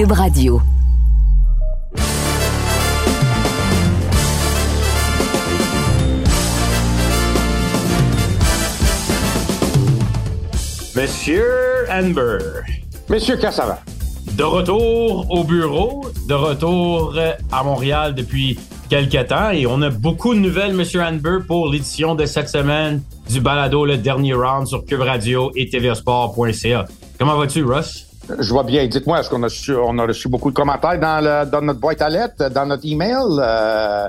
[0.00, 0.62] Cube Radio.
[10.96, 11.44] Monsieur
[11.90, 12.38] Amber.
[13.10, 13.80] Monsieur Cassava.
[14.38, 17.14] De retour au bureau, de retour
[17.52, 18.58] à Montréal depuis
[18.88, 23.02] quelques temps et on a beaucoup de nouvelles, Monsieur Amber, pour l'édition de cette semaine
[23.28, 26.86] du balado Le Dernier Round sur Cube Radio et tvsport.ca.
[27.18, 28.09] Comment vas-tu, Russ?
[28.38, 28.86] Je vois bien.
[28.86, 32.08] Dites-moi, est-ce qu'on a reçu, on a reçu beaucoup de commentaires dans, notre boîte à
[32.08, 33.14] lettres, dans notre email?
[33.38, 34.08] Euh...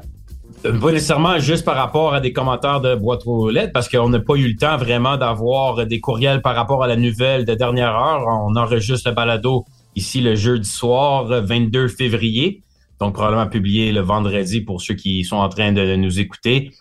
[0.64, 4.20] Pas nécessairement juste par rapport à des commentaires de boîte aux lettres, parce qu'on n'a
[4.20, 7.95] pas eu le temps vraiment d'avoir des courriels par rapport à la nouvelle de dernière
[7.95, 8.22] heure.
[8.28, 12.64] On enregistre le balado ici le jeudi soir, 22 février.
[13.00, 16.72] Donc, probablement publié le vendredi pour ceux qui sont en train de nous écouter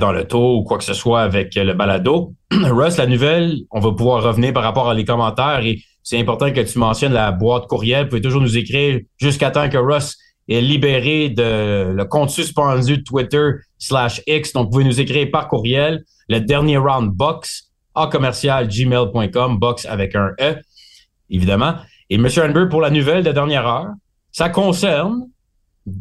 [0.00, 2.32] dans le taux ou quoi que ce soit avec le balado.
[2.50, 6.52] Russ, la nouvelle, on va pouvoir revenir par rapport à les commentaires et c'est important
[6.52, 8.04] que tu mentionnes la boîte courriel.
[8.04, 12.98] Vous pouvez toujours nous écrire jusqu'à temps que Russ est libéré de le compte suspendu
[12.98, 14.52] de Twitter slash X.
[14.52, 16.04] Donc, vous pouvez nous écrire par courriel.
[16.28, 20.56] Le dernier round box à commercial gmail.com, box avec un E,
[21.30, 21.76] évidemment.
[22.10, 22.28] Et M.
[22.36, 23.92] Amber, pour la nouvelle de dernière heure,
[24.30, 25.26] ça concerne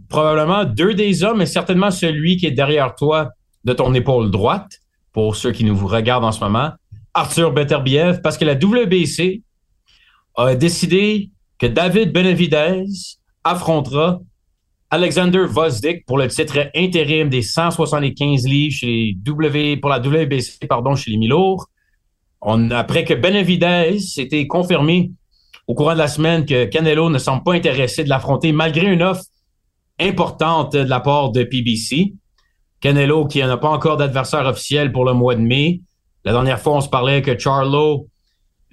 [0.09, 3.29] probablement deux des hommes, mais certainement celui qui est derrière toi
[3.63, 4.79] de ton épaule droite,
[5.13, 6.71] pour ceux qui nous regardent en ce moment,
[7.13, 9.43] Arthur Beterbiev, parce que la WBC
[10.35, 12.85] a décidé que David Benavidez
[13.43, 14.19] affrontera
[14.89, 20.67] Alexander Vosdik pour le titre intérim des 175 livres chez les w, pour la WBC,
[20.67, 21.67] pardon, chez les Milours.
[22.41, 25.11] Après que Benavidez était confirmé
[25.67, 29.01] au courant de la semaine que Canelo ne semble pas intéressé de l'affronter malgré une
[29.01, 29.23] offre
[29.99, 32.13] importante de la part de PBC.
[32.81, 35.81] Canelo qui n'a pas encore d'adversaire officiel pour le mois de mai.
[36.25, 38.07] La dernière fois, on se parlait que Charlo,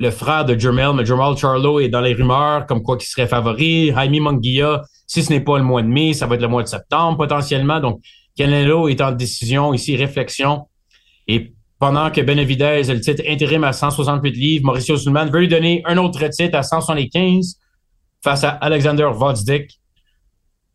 [0.00, 3.28] le frère de Jermel, mais Jermel Charlo est dans les rumeurs comme quoi qu'il serait
[3.28, 3.92] favori.
[3.94, 6.62] Jaime Munguia, si ce n'est pas le mois de mai, ça va être le mois
[6.62, 7.80] de septembre potentiellement.
[7.80, 8.00] Donc,
[8.34, 10.68] Canelo est en décision ici, réflexion.
[11.28, 15.48] Et pendant que Benavidez a le titre intérim à 168 livres, Mauricio Sulman veut lui
[15.48, 17.56] donner un autre titre à 175
[18.24, 19.80] face à Alexander Vodsdik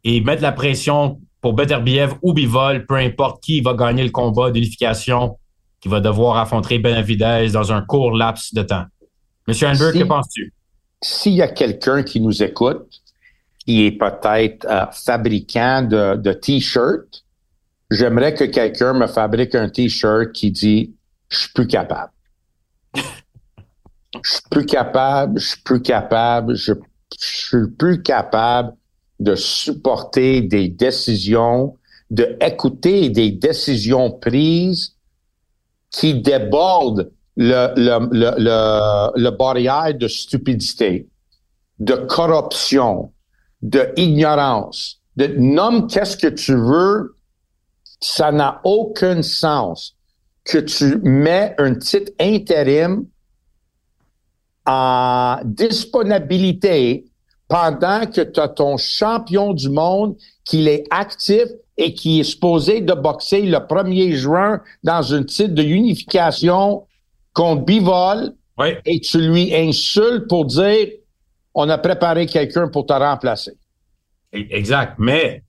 [0.04, 4.52] et mettre la pression pour Beterbiev ou Bivol, peu importe qui va gagner le combat
[4.52, 5.40] d'unification
[5.82, 8.86] qui va devoir affronter Benavidez dans un court laps de temps.
[9.48, 10.54] Monsieur Hanberg, que penses-tu?
[11.02, 13.02] S'il y a quelqu'un qui nous écoute,
[13.60, 17.26] qui est peut-être euh, fabricant de, de t-shirts,
[17.92, 20.96] j'aimerais que quelqu'un me fabrique un t-shirt qui dit
[21.30, 22.12] je suis plus capable.
[24.24, 26.74] Je suis plus capable, je suis plus capable, je,
[27.20, 28.74] je suis plus capable
[29.20, 31.76] de supporter des décisions,
[32.10, 34.96] de écouter des décisions prises
[35.92, 41.08] qui débordent le, le, le, le, barrière de stupidité,
[41.80, 43.12] de corruption,
[43.62, 47.18] de ignorance, de nomme qu'est-ce que tu veux,
[48.00, 49.96] ça n'a aucun sens
[50.44, 53.06] que tu mets un titre intérim
[54.66, 57.06] en disponibilité
[57.48, 61.46] pendant que tu as ton champion du monde qui est actif
[61.78, 66.86] et qui est supposé de boxer le 1er juin dans une titre de unification
[67.36, 68.34] contre Bivol
[68.86, 70.88] et tu lui insultes pour dire
[71.54, 73.52] on a préparé quelqu'un pour te remplacer.
[74.34, 74.96] E-, exact.
[74.98, 75.44] Mais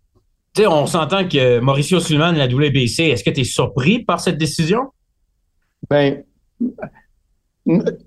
[0.59, 4.39] on s'entend que Mauricio Sullivan de la WBC, est-ce que tu es surpris par cette
[4.39, 4.91] décision?
[5.89, 6.23] Ben,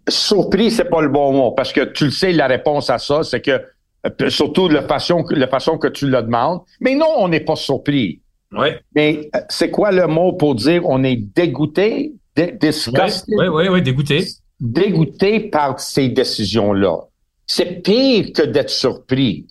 [0.07, 3.23] surpris, c'est pas le bon mot, parce que tu le sais, la réponse à ça,
[3.23, 3.61] c'est que
[4.06, 6.61] euh, surtout la façon, la façon que tu le demandes.
[6.79, 8.22] Mais non, on n'est pas surpris.
[8.53, 8.69] Oui.
[8.96, 12.13] Mais euh, c'est quoi le mot pour dire on est dégoûté,
[12.47, 13.33] disgusté?
[13.35, 14.25] Oui, oui, oui, dégoûté.
[14.59, 16.97] Dégoûté par ces décisions-là.
[17.45, 19.47] C'est pire que d'être surpris.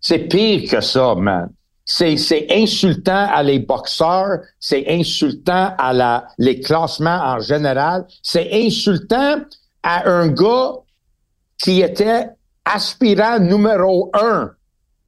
[0.00, 1.50] C'est pire que ça, man.
[1.84, 8.48] C'est, c'est insultant à les boxeurs, c'est insultant à la, les classements en général, c'est
[8.52, 9.40] insultant
[9.82, 10.74] à un gars
[11.60, 12.28] qui était
[12.64, 14.52] aspirant numéro un.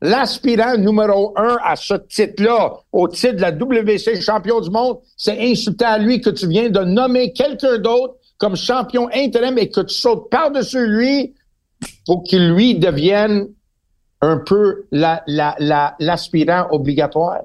[0.05, 5.39] L'aspirant numéro un à ce titre-là, au titre de la WC champion du monde, c'est
[5.39, 9.81] insultant à lui que tu viens de nommer quelqu'un d'autre comme champion intérim et que
[9.83, 11.35] tu sautes par-dessus lui
[12.05, 13.47] pour qu'il lui devienne
[14.21, 17.43] un peu l'aspirant obligatoire.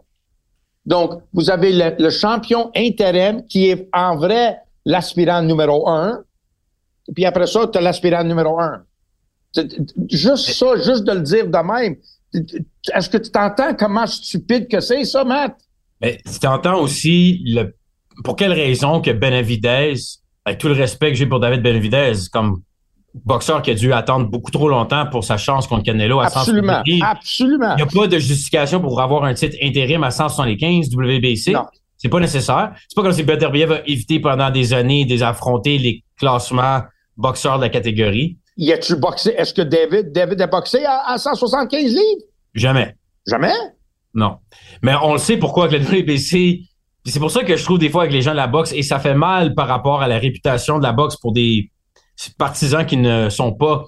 [0.88, 6.24] Donc, vous avez le, le, champion intérim qui est en vrai l'aspirant numéro un.
[7.08, 8.84] Et puis après ça, tu as l'aspirant numéro un.
[10.10, 11.98] Juste ça, juste de le dire de même.
[12.94, 15.56] Est-ce que tu t'entends comment stupide que c'est, ça, Matt?
[16.02, 17.76] Mais tu t'entends aussi le,
[18.24, 19.96] pour quelle raison que Benavidez,
[20.46, 22.62] avec tout le respect que j'ai pour David Benavidez, comme
[23.26, 26.84] boxeur qui a dû attendre beaucoup trop longtemps pour sa chance contre Canelo à Absolument,
[27.02, 27.74] absolument.
[27.74, 31.52] Il n'y a pas de justification pour avoir un titre intérim à 175 WBC.
[31.52, 31.66] Non.
[31.98, 32.74] C'est pas nécessaire.
[32.88, 36.82] C'est pas comme si Beterbiev a évité pendant des années d'affronter les classements
[37.16, 38.38] boxeurs de la catégorie.
[38.58, 39.34] Y a-tu boxé?
[39.38, 42.02] Est-ce que David, David a boxé à, à 175 livres?
[42.54, 42.96] Jamais.
[43.28, 43.54] Jamais?
[44.14, 44.38] Non.
[44.82, 46.62] Mais on le sait pourquoi avec le WBC.
[47.06, 48.82] C'est pour ça que je trouve des fois avec les gens de la boxe, et
[48.82, 51.72] ça fait mal par rapport à la réputation de la boxe pour des
[52.38, 53.86] partisans qui ne sont pas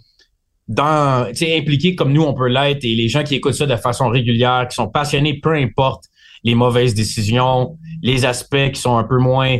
[0.68, 4.08] dans, impliqués comme nous on peut l'être, et les gens qui écoutent ça de façon
[4.08, 6.06] régulière, qui sont passionnés, peu importe
[6.44, 9.58] les mauvaises décisions, les aspects qui sont un peu moins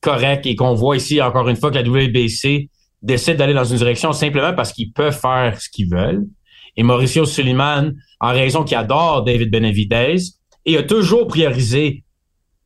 [0.00, 2.68] corrects, et qu'on voit ici encore une fois que la WBC
[3.02, 6.26] décide d'aller dans une direction simplement parce qu'ils peuvent faire ce qu'ils veulent.
[6.76, 10.16] Et Mauricio Suleiman, en raison qu'il adore David Benavidez,
[10.64, 12.04] et a toujours priorisé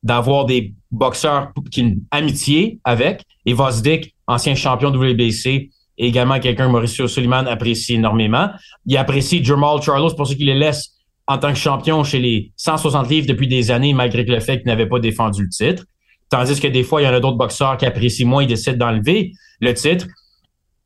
[0.03, 3.23] d'avoir des boxeurs qui une amitié avec.
[3.47, 8.51] Et Vosdick, ancien champion WBC, et également quelqu'un que Mauricio Suleiman apprécie énormément.
[8.87, 10.91] Il apprécie Jamal Charlo, c'est pour ça qu'il les laisse
[11.27, 14.67] en tant que champion chez les 160 livres depuis des années, malgré le fait qu'il
[14.67, 15.85] n'avait pas défendu le titre.
[16.29, 18.87] Tandis que des fois, il y en a d'autres boxeurs qui apprécient moins, ils décident
[18.87, 20.07] d'enlever le titre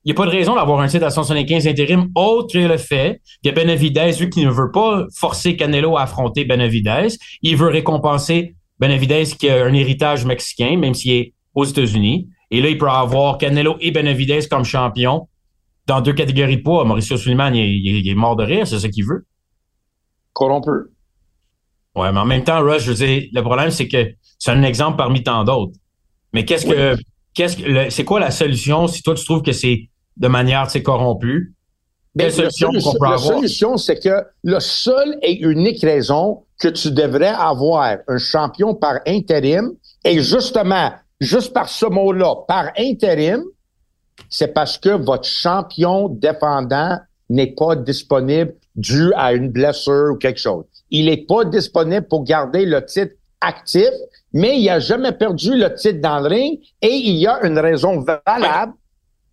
[0.06, 3.20] n'y a pas de raison d'avoir un titre à 175 intérim autre que le fait
[3.44, 7.08] que Benavidez, vu qu'il ne veut pas forcer Canelo à affronter Benavidez,
[7.42, 12.28] il veut récompenser Benavidez qui a un héritage mexicain, même s'il est aux États-Unis.
[12.50, 15.28] Et là, il peut avoir Canelo et Benavidez comme champion
[15.86, 16.84] dans deux catégories de poids.
[16.84, 19.26] Mauricio Suleiman, il, est mort de rire, c'est ce qu'il veut.
[20.32, 20.70] Corrompu.
[21.94, 24.62] Ouais, mais en même temps, Rush, je veux dire, le problème, c'est que c'est un
[24.62, 25.72] exemple parmi tant d'autres.
[26.32, 26.96] Mais qu'est-ce que,
[27.34, 31.54] qu'est-ce que, c'est quoi la solution si toi tu trouves que c'est de manière corrompue.
[32.18, 36.90] Quelle solution qu'on peut la solution, c'est que le seul et unique raison que tu
[36.90, 39.72] devrais avoir un champion par intérim,
[40.04, 43.42] et justement, juste par ce mot-là, par intérim,
[44.30, 46.98] c'est parce que votre champion défendant
[47.28, 50.64] n'est pas disponible dû à une blessure ou quelque chose.
[50.90, 53.90] Il n'est pas disponible pour garder le titre actif,
[54.32, 57.58] mais il a jamais perdu le titre dans le ring et il y a une
[57.58, 58.72] raison valable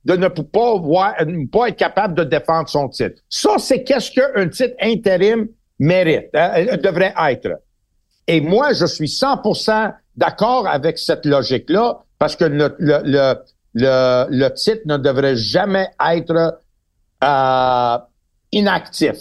[0.06, 3.22] de ne pas, voir, ne pas être capable de défendre son titre.
[3.30, 5.48] Ça, c'est qu'est-ce qu'un titre intérim
[5.80, 7.62] mérite, hein, euh, devrait être.
[8.28, 13.00] Et moi, je suis 100% d'accord avec cette logique-là parce que le, le,
[13.74, 16.60] le, le, titre ne devrait jamais être
[17.24, 17.98] euh,
[18.52, 19.16] inactif.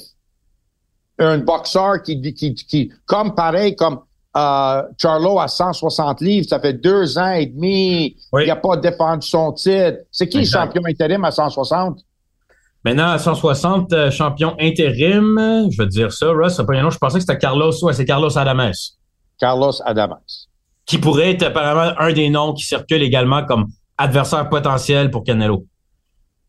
[1.18, 4.00] Un boxeur qui, qui, qui, comme pareil, comme
[4.34, 8.16] euh, Charlo à 160 livres, ça fait deux ans et demi.
[8.38, 9.98] Il n'a pas défendu son titre.
[10.10, 12.00] C'est qui le champion intérim à 160?
[12.84, 16.82] Maintenant, à 160, euh, champion intérim, je vais te dire ça, Russ, c'est pas un
[16.82, 18.72] nom, je pensais que c'était Carlos, ouais, c'est Carlos Adames.
[19.38, 20.16] Carlos Adames.
[20.84, 23.66] Qui pourrait être apparemment un des noms qui circule également comme
[23.98, 25.64] adversaire potentiel pour Canelo.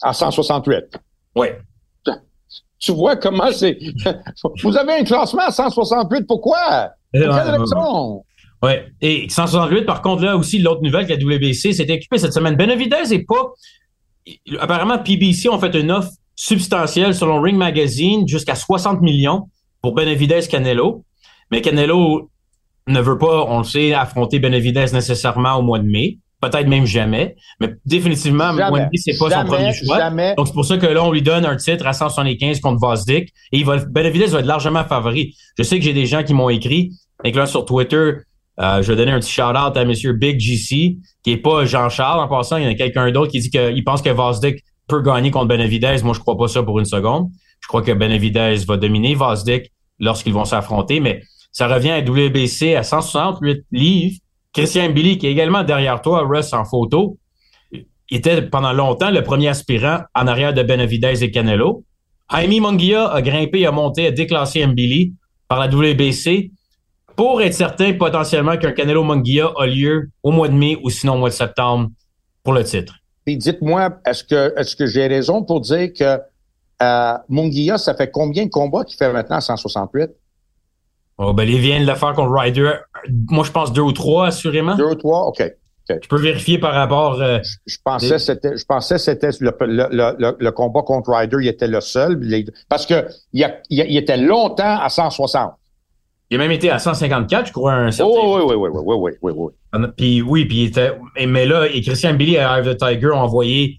[0.01, 0.99] À 168.
[1.35, 1.47] Oui.
[2.79, 3.77] Tu vois comment c'est.
[4.63, 6.89] Vous avez un classement à 168, pourquoi?
[8.63, 8.71] Oui.
[9.01, 12.55] Et 168, par contre, là aussi, l'autre nouvelle que la WBC s'est occupée cette semaine.
[12.55, 13.53] Benavidez est pas.
[14.59, 19.49] Apparemment, PBC ont fait une offre substantielle selon Ring Magazine jusqu'à 60 millions
[19.81, 21.03] pour Benavidez Canelo.
[21.51, 22.29] Mais Canelo
[22.87, 26.19] ne veut pas, on le sait, affronter Benavidez nécessairement au mois de mai.
[26.39, 27.35] Peut-être même jamais.
[27.59, 30.09] Mais définitivement, au mois de mai, c'est pas son premier choix.
[30.37, 33.29] Donc, c'est pour ça que là, on lui donne un titre à 175 contre Vosdick.
[33.51, 35.35] Et il va, Benavidez va être largement favori.
[35.57, 36.91] Je sais que j'ai des gens qui m'ont écrit
[37.23, 38.13] et là, sur Twitter,
[38.59, 39.93] euh, je vais donner un petit shout-out à M.
[40.13, 42.57] Big GC, qui est pas Jean-Charles en passant.
[42.57, 45.47] Il y en a quelqu'un d'autre qui dit qu'il pense que Vosdick peut gagner contre
[45.47, 45.97] Benavidez.
[46.03, 47.29] Moi, je crois pas ça pour une seconde.
[47.61, 52.75] Je crois que Benavidez va dominer Vosdick lorsqu'ils vont s'affronter, mais ça revient à WBC
[52.75, 54.17] à 168 livres.
[54.53, 57.17] Christian Billy, qui est également derrière toi, Russ, en photo,
[58.11, 61.83] était pendant longtemps le premier aspirant en arrière de Benavidez et Canelo.
[62.31, 65.13] Jaime Munguia a grimpé, a monté, a déclassé Mbili
[65.47, 66.51] par la WBC
[67.15, 71.13] pour être certain potentiellement qu'un Canelo Munguia a lieu au mois de mai ou sinon
[71.13, 71.89] au mois de septembre
[72.43, 72.95] pour le titre.
[73.25, 76.19] Puis dites-moi, est-ce que est-ce que j'ai raison pour dire que
[76.81, 80.11] euh, Munguia, ça fait combien de combats qu'il fait maintenant à 168?
[81.19, 82.71] Oh, ben, il vient de le faire contre Ryder.
[83.29, 84.75] Moi, je pense deux ou trois, assurément.
[84.75, 85.43] Deux ou trois, OK.
[85.87, 87.21] Tu peux vérifier par rapport.
[87.21, 91.67] Euh, je, pensais c'était, je pensais c'était le, le, le, combat contre Ryder, il était
[91.67, 92.19] le seul.
[92.69, 95.53] parce que il, il, était longtemps à 160.
[96.33, 98.11] Il a même été à 154, je crois, un certain.
[98.11, 99.87] Oh, oui, oui, oui, oui, oui, oui, oui.
[99.95, 100.97] Puis oui, puis il était.
[101.27, 103.77] Mais là, et Christian Billy et Eye the Tiger ont envoyé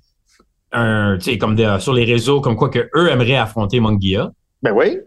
[0.71, 4.31] un, tu sais, comme sur les réseaux, comme quoi que eux aimeraient affronter Mungia.
[4.63, 5.01] Ben oui.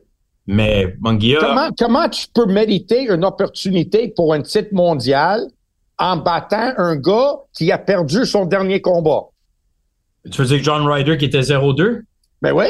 [0.45, 0.93] Mais.
[1.39, 5.47] Comment, comment tu peux mériter une opportunité pour un titre mondial
[5.97, 9.21] en battant un gars qui a perdu son dernier combat?
[10.29, 12.01] Tu veux dire John Ryder qui était 0-2?
[12.41, 12.65] Ben oui.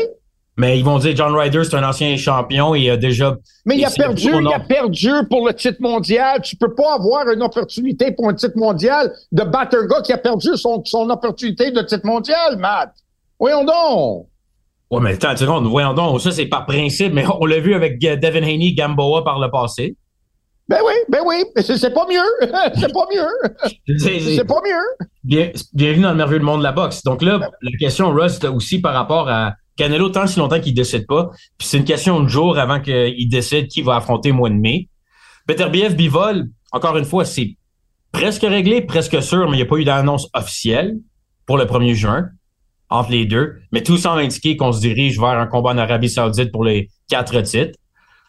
[0.60, 3.38] Mais ils vont dire John Ryder, c'est un ancien champion il a déjà.
[3.66, 6.42] Mais il a perdu, il a perdu pour le titre mondial.
[6.42, 10.14] Tu peux pas avoir une opportunité pour un titre mondial de battre un gars qui
[10.14, 12.92] a perdu son, son opportunité de titre mondial, Matt.
[13.40, 14.28] Voyons donc.
[14.90, 16.22] Ouais, mais attends, seconde, voyons donc.
[16.22, 19.96] Ça, c'est par principe, mais on l'a vu avec Devin Haney, Gamboa par le passé.
[20.70, 22.48] Ben oui, ben oui, c'est pas mieux.
[22.76, 24.00] c'est pas mieux.
[24.00, 25.08] c'est pas mieux.
[25.24, 27.04] Bien, bienvenue dans le merveilleux monde de la boxe.
[27.04, 31.05] Donc là, la question, Russ, aussi par rapport à Canelo, tant si longtemps qu'il décide
[31.07, 31.29] pas.
[31.57, 34.55] Puis c'est une question de jour avant qu'il décide qui va affronter le mois de
[34.55, 34.89] mai.
[35.48, 37.55] Beterbiev Bivol, encore une fois, c'est
[38.12, 40.98] presque réglé, presque sûr, mais il n'y a pas eu d'annonce officielle
[41.46, 42.25] pour le 1er juin
[42.89, 43.55] entre les deux.
[43.72, 46.89] Mais tout semble indiquer qu'on se dirige vers un combat en Arabie Saoudite pour les
[47.10, 47.77] quatre titres.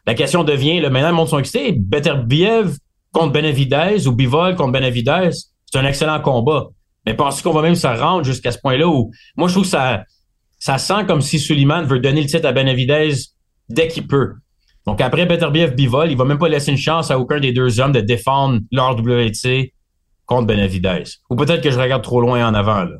[0.07, 1.73] La question devient, le maintenant, le monde sont excités.
[1.73, 2.77] Beterbiev
[3.13, 5.31] contre Benavidez ou Bivol contre Benavidez,
[5.67, 6.69] c'est un excellent combat.
[7.07, 9.71] Mais pensez qu'on va même se rendre jusqu'à ce point-là où, moi, je trouve que
[9.71, 10.05] ça,
[10.59, 13.15] ça sent comme si Suleiman veut donner le titre à Benavidez
[13.69, 14.35] dès qu'il peut.
[14.87, 17.79] Donc après Beterbiev Bivol, il va même pas laisser une chance à aucun des deux
[17.81, 19.75] hommes de défendre leur WT
[20.27, 21.05] contre Benavidez.
[21.31, 22.97] Ou peut-être que je regarde trop loin en avant là.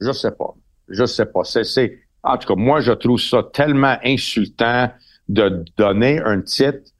[0.00, 0.54] Je sais pas.
[0.88, 1.42] Je sais pas.
[1.44, 4.90] C'est, en tout cas, moi je trouve ça tellement insultant
[5.28, 6.90] de donner un titre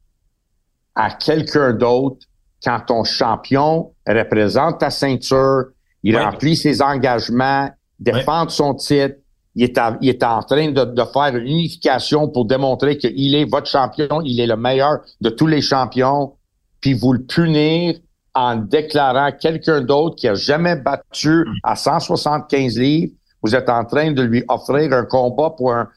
[0.95, 2.27] à quelqu'un d'autre
[2.63, 5.67] quand ton champion représente ta ceinture,
[6.03, 9.17] il remplit ses engagements, défend son titre,
[9.59, 13.45] il est, il est en train de, de, faire une unification pour démontrer qu'il est
[13.45, 16.35] votre champion, il est le meilleur de tous les champions,
[16.81, 17.97] puis vous le punir
[18.35, 23.13] en déclarant quelqu'un d'autre qui a jamais battu à 175 livres,
[23.43, 25.89] vous êtes en train de lui offrir un combat pour un,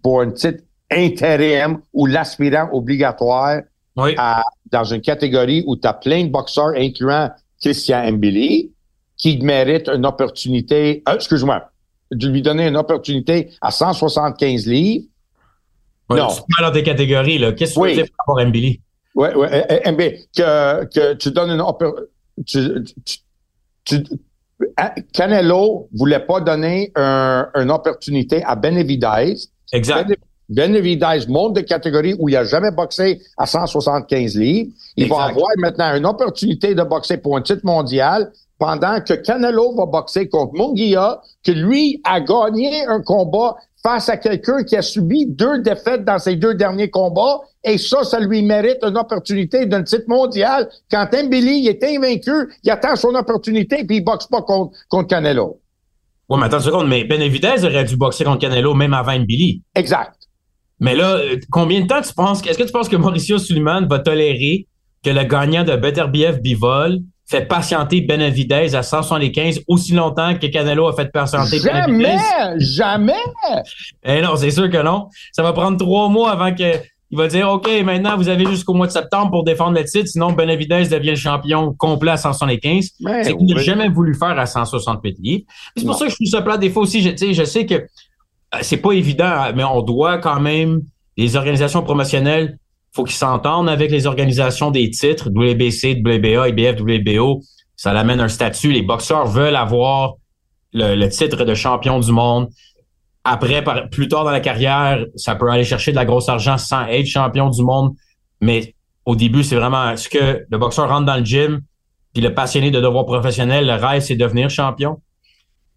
[0.00, 3.62] pour un titre intérim ou l'aspirant obligatoire
[3.96, 7.30] dans une catégorie où tu as plein de boxeurs, incluant
[7.60, 8.70] Christian Mbili,
[9.16, 11.71] qui mérite une opportunité, euh, excuse-moi,
[12.12, 15.06] de lui donner une opportunité à 175 livres.
[16.10, 16.28] non.
[16.28, 17.52] Tu parles des catégories, là.
[17.52, 18.80] Qu'est-ce que tu veux dire par rapport à Mbili?
[19.14, 19.46] Oui, oui,
[19.92, 22.94] Mbili, que, que tu donnes une opportunité.
[24.78, 29.34] Hein, Canelo voulait pas donner un, une opportunité à Benavidez.
[29.72, 30.16] Exact.
[30.48, 34.70] Benavidez monte de catégorie où il a jamais boxé à 175 livres.
[34.96, 38.30] Il va avoir maintenant une opportunité de boxer pour un titre mondial
[38.62, 44.16] pendant que Canelo va boxer contre Munguia, que lui a gagné un combat face à
[44.16, 48.40] quelqu'un qui a subi deux défaites dans ses deux derniers combats, et ça, ça lui
[48.40, 50.68] mérite une opportunité d'un titre mondial.
[50.88, 55.58] Quand Mbili est invaincu, il attend son opportunité, puis il boxe pas contre, contre Canelo.
[56.28, 59.60] Oui, mais attends une seconde, mais Benavidez aurait dû boxer contre Canelo même avant Mbili.
[59.74, 60.14] Exact.
[60.78, 63.88] Mais là, euh, combien de temps tu penses, est-ce que tu penses que Mauricio Suleiman
[63.88, 64.68] va tolérer
[65.02, 70.88] que le gagnant de Beterbiev Bivol fait patienter Benavidez à 175 aussi longtemps que Canelo
[70.88, 72.04] a fait patienter Benavidez.
[72.04, 72.58] Jamais!
[72.58, 73.12] Jamais!
[74.04, 75.08] Eh non, c'est sûr que non.
[75.32, 76.78] Ça va prendre trois mois avant que
[77.12, 80.08] il va dire OK, maintenant vous avez jusqu'au mois de septembre pour défendre le titre,
[80.08, 82.92] sinon Benavidez devient le champion complet à 175.
[83.00, 85.44] Ben c'est qu'il n'a jamais voulu faire à 168 livres.
[85.76, 87.02] C'est pour ça que je trouve ça plat des fois aussi.
[87.02, 90.80] Je, je sais que euh, c'est pas évident, mais on doit quand même
[91.18, 92.58] les organisations promotionnelles
[92.92, 97.40] faut qu'ils s'entendent avec les organisations des titres, WBC, WBA, IBF, WBO.
[97.76, 98.70] Ça amène un statut.
[98.70, 100.14] Les boxeurs veulent avoir
[100.72, 102.48] le, titre de champion du monde.
[103.24, 106.86] Après, plus tard dans la carrière, ça peut aller chercher de la grosse argent sans
[106.86, 107.94] être champion du monde.
[108.40, 108.74] Mais
[109.06, 111.60] au début, c'est vraiment ce que le boxeur rentre dans le gym,
[112.12, 115.00] puis le passionné de devoir professionnel, le rêve, c'est devenir champion.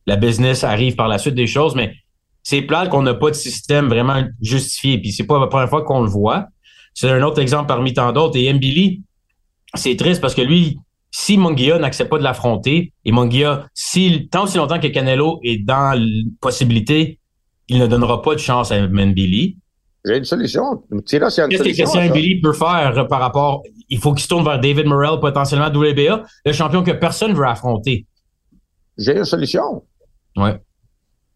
[0.05, 1.93] La business arrive par la suite des choses, mais
[2.43, 4.99] c'est plate qu'on n'a pas de système vraiment justifié.
[4.99, 6.47] Puis c'est pas la première fois qu'on le voit.
[6.95, 8.37] C'est un autre exemple parmi tant d'autres.
[8.37, 9.03] Et Mbili,
[9.75, 10.79] c'est triste parce que lui,
[11.11, 15.57] si Mungia n'accepte pas de l'affronter, et Mungia, si, tant aussi longtemps que Canelo est
[15.57, 16.05] dans la
[16.39, 17.19] possibilité,
[17.67, 19.57] il ne donnera pas de chance à Mbili.
[20.05, 20.83] J'ai une solution.
[21.07, 22.09] Qu'est-ce que Christian
[22.41, 23.63] peut faire par rapport...
[23.89, 27.35] Il faut qu'il se tourne vers David Morrell, potentiellement WBA, le champion que personne ne
[27.35, 28.05] veut affronter.
[28.97, 29.83] J'ai une solution.
[30.37, 30.59] Ouais.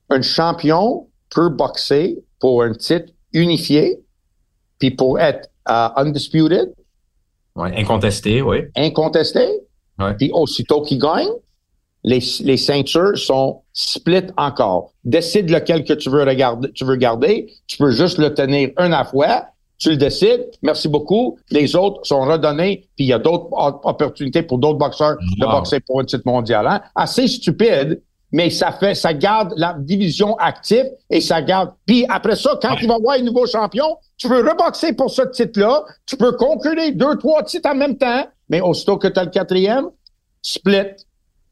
[0.10, 4.00] Un champion peut boxer pour un titre unifié
[4.80, 6.74] puis pour être uh, undisputed.
[7.56, 8.64] Ouais, incontesté, oui.
[8.76, 9.46] Incontesté.
[10.00, 10.14] Ouais.
[10.16, 11.30] Puis aussitôt qu'il gagne,
[12.04, 14.94] les, les ceintures sont split encore.
[15.04, 17.52] Décide lequel que tu veux regarder, tu veux garder.
[17.68, 19.48] Tu peux juste le tenir un à fois.
[19.78, 20.50] Tu le décides.
[20.62, 21.38] Merci beaucoup.
[21.52, 22.88] Les autres sont redonnés.
[22.96, 23.48] Puis il y a d'autres
[23.84, 26.68] opportunités pour d'autres boxeurs de boxer pour un titre mondial.
[26.68, 26.82] Hein?
[26.96, 31.72] Assez stupide, mais ça fait, ça garde la division active et ça garde.
[31.86, 35.24] Puis après ça, quand il va avoir un nouveau champion, tu veux reboxer pour ce
[35.24, 39.24] titre-là, tu peux concurrer deux, trois titres en même temps, mais aussitôt que tu as
[39.24, 39.86] le quatrième,
[40.42, 40.92] split.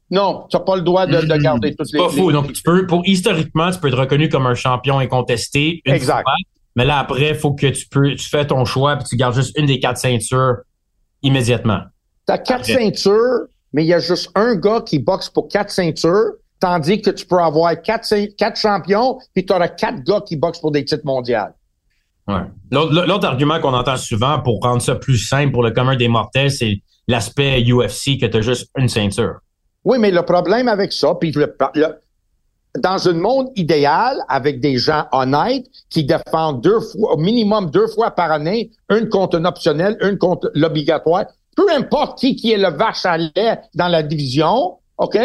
[0.09, 1.99] Non, tu n'as pas le droit de, de garder toutes les.
[1.99, 2.31] C'est pas fou.
[2.31, 5.81] Donc, tu peux, pour historiquement, tu peux être reconnu comme un champion incontesté.
[5.83, 6.21] Une Exact.
[6.23, 6.33] Fois,
[6.77, 9.35] mais là, après, il faut que tu peux, tu fais ton choix puis tu gardes
[9.35, 10.57] juste une des quatre ceintures
[11.23, 11.79] immédiatement.
[12.27, 12.73] Tu as quatre Après.
[12.73, 17.09] ceintures, mais il y a juste un gars qui boxe pour quatre ceintures, tandis que
[17.09, 18.07] tu peux avoir quatre,
[18.55, 21.37] champions, puis tu auras quatre gars qui boxent pour des titres mondiaux.
[22.27, 22.41] Ouais.
[22.71, 26.51] L'autre argument qu'on entend souvent pour rendre ça plus simple pour le commun des mortels,
[26.51, 29.35] c'est l'aspect UFC que tu as juste une ceinture.
[29.85, 31.95] Oui, mais le problème avec ça, puis le, le-
[32.79, 37.87] dans un monde idéal, avec des gens honnêtes qui défendent deux fois, au minimum deux
[37.87, 42.57] fois par année, une contre un optionnel, une contre l'obligatoire, peu importe qui, qui est
[42.57, 45.17] le vache à lait dans la division, OK?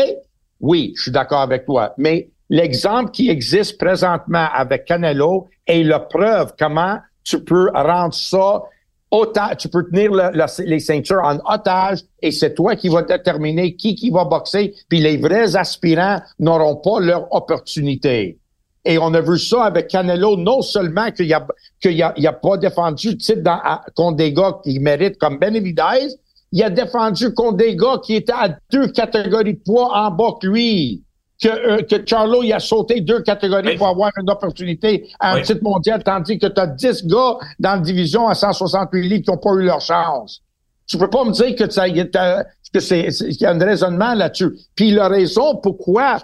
[0.62, 1.92] Oui, je suis d'accord avec toi.
[1.98, 8.62] Mais l'exemple qui existe présentement avec Canelo est la preuve comment tu peux rendre ça
[9.10, 13.02] otage, tu peux tenir le- le- les ceintures en otage et c'est toi qui vas
[13.02, 14.74] déterminer qui qui va boxer.
[14.88, 18.38] Puis les vrais aspirants n'auront pas leur opportunité.
[18.84, 21.46] Et on a vu ça avec Canelo, non seulement qu'il a,
[21.80, 23.60] qu'il a, a pas défendu titre dans,
[23.94, 26.08] contre des gars qui méritent comme Benavidez,
[26.52, 30.34] il a défendu contre des gars qui étaient à deux catégories de poids en bas
[30.40, 31.02] que lui.
[31.42, 33.76] Que, euh, que Charlo, il a sauté deux catégories Oui.
[33.76, 35.42] pour avoir une opportunité à un Oui.
[35.42, 39.30] titre mondial, tandis que tu as 10 gars dans la division à 168 livres qui
[39.30, 40.40] n'ont pas eu leur chance.
[40.86, 42.42] Tu peux pas me dire que, ça, euh,
[42.72, 44.52] que c'est, c'est- qu'il y a un raisonnement là-dessus.
[44.76, 46.18] Puis la raison pourquoi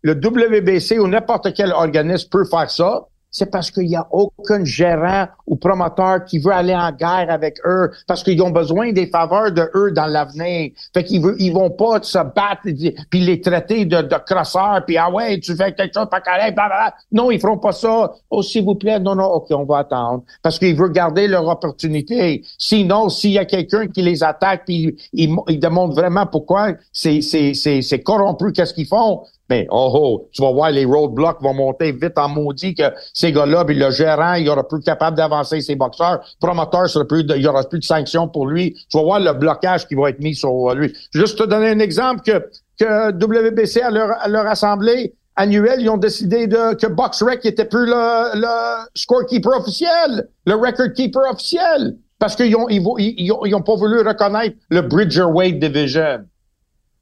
[0.00, 4.64] le WBC ou n'importe quel organisme peut faire ça, c'est parce qu'il n'y a aucun
[4.64, 9.06] gérant ou promoteur qui veut aller en guerre avec eux parce qu'ils ont besoin des
[9.06, 10.70] faveurs de eux dans l'avenir.
[10.94, 12.62] Fait qu'ils veulent, ils vont pas se battre
[13.10, 16.54] puis les traiter de, de crosseurs puis ah ouais, tu fais quelque chose pas correct,
[16.54, 16.94] blablabla.
[17.10, 18.12] Non, ils feront pas ça.
[18.30, 20.22] Oh, s'il vous plaît, non, non, OK, on va attendre.
[20.42, 22.44] Parce qu'ils veulent garder leur opportunité.
[22.58, 27.22] Sinon, s'il y a quelqu'un qui les attaque puis ils, ils démontrent vraiment pourquoi c'est,
[27.22, 29.22] c'est, c'est, c'est corrompu, qu'est-ce qu'ils font,
[29.70, 33.64] oh oh, tu vas voir les roadblocks vont monter vite en maudit que ces gars-là,
[33.64, 36.20] puis le gérant, il aura plus capable d'avancer ses boxeurs.
[36.40, 38.74] Promoteur, sera plus de- il y aura plus de sanctions pour lui.
[38.90, 40.92] Tu vas voir le blocage qui va être mis sur euh, lui.
[41.14, 45.88] Juste te donner un exemple que que WBC à leur, à leur assemblée annuelle, ils
[45.90, 51.96] ont décidé de que BoxRec était plus le, le scorekeeper officiel, le record keeper officiel,
[52.18, 56.20] parce qu'ils ont ils, ils, ils ont, ils ont pas voulu reconnaître le Bridgerweight Division.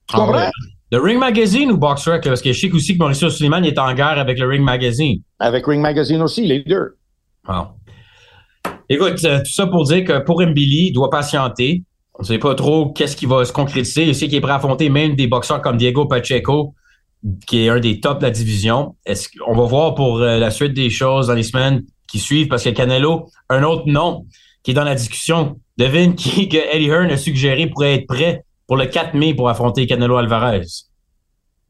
[0.08, 0.34] Tu comprends?
[0.34, 0.50] Ah ouais.
[0.92, 2.24] Le Ring Magazine ou Boxrec?
[2.24, 5.22] Parce que je sais aussi que Mauricio Suleiman est en guerre avec le Ring Magazine.
[5.38, 6.96] Avec Ring Magazine aussi, les deux.
[7.48, 7.68] Wow.
[8.88, 11.84] Écoute, euh, tout ça pour dire que pour Mbili, il doit patienter.
[12.14, 14.04] On ne sait pas trop qu'est-ce qui va se concrétiser.
[14.04, 16.74] Il sait qu'il est prêt à affronter même des boxeurs comme Diego Pacheco,
[17.46, 18.96] qui est un des tops de la division.
[19.06, 22.48] Est-ce qu'on va voir pour euh, la suite des choses dans les semaines qui suivent
[22.48, 24.26] parce que Canelo, un autre nom
[24.64, 28.44] qui est dans la discussion, devine qui que Eddie Hearn a suggéré pourrait être prêt
[28.70, 30.64] pour le 4 mai pour affronter Canelo Alvarez.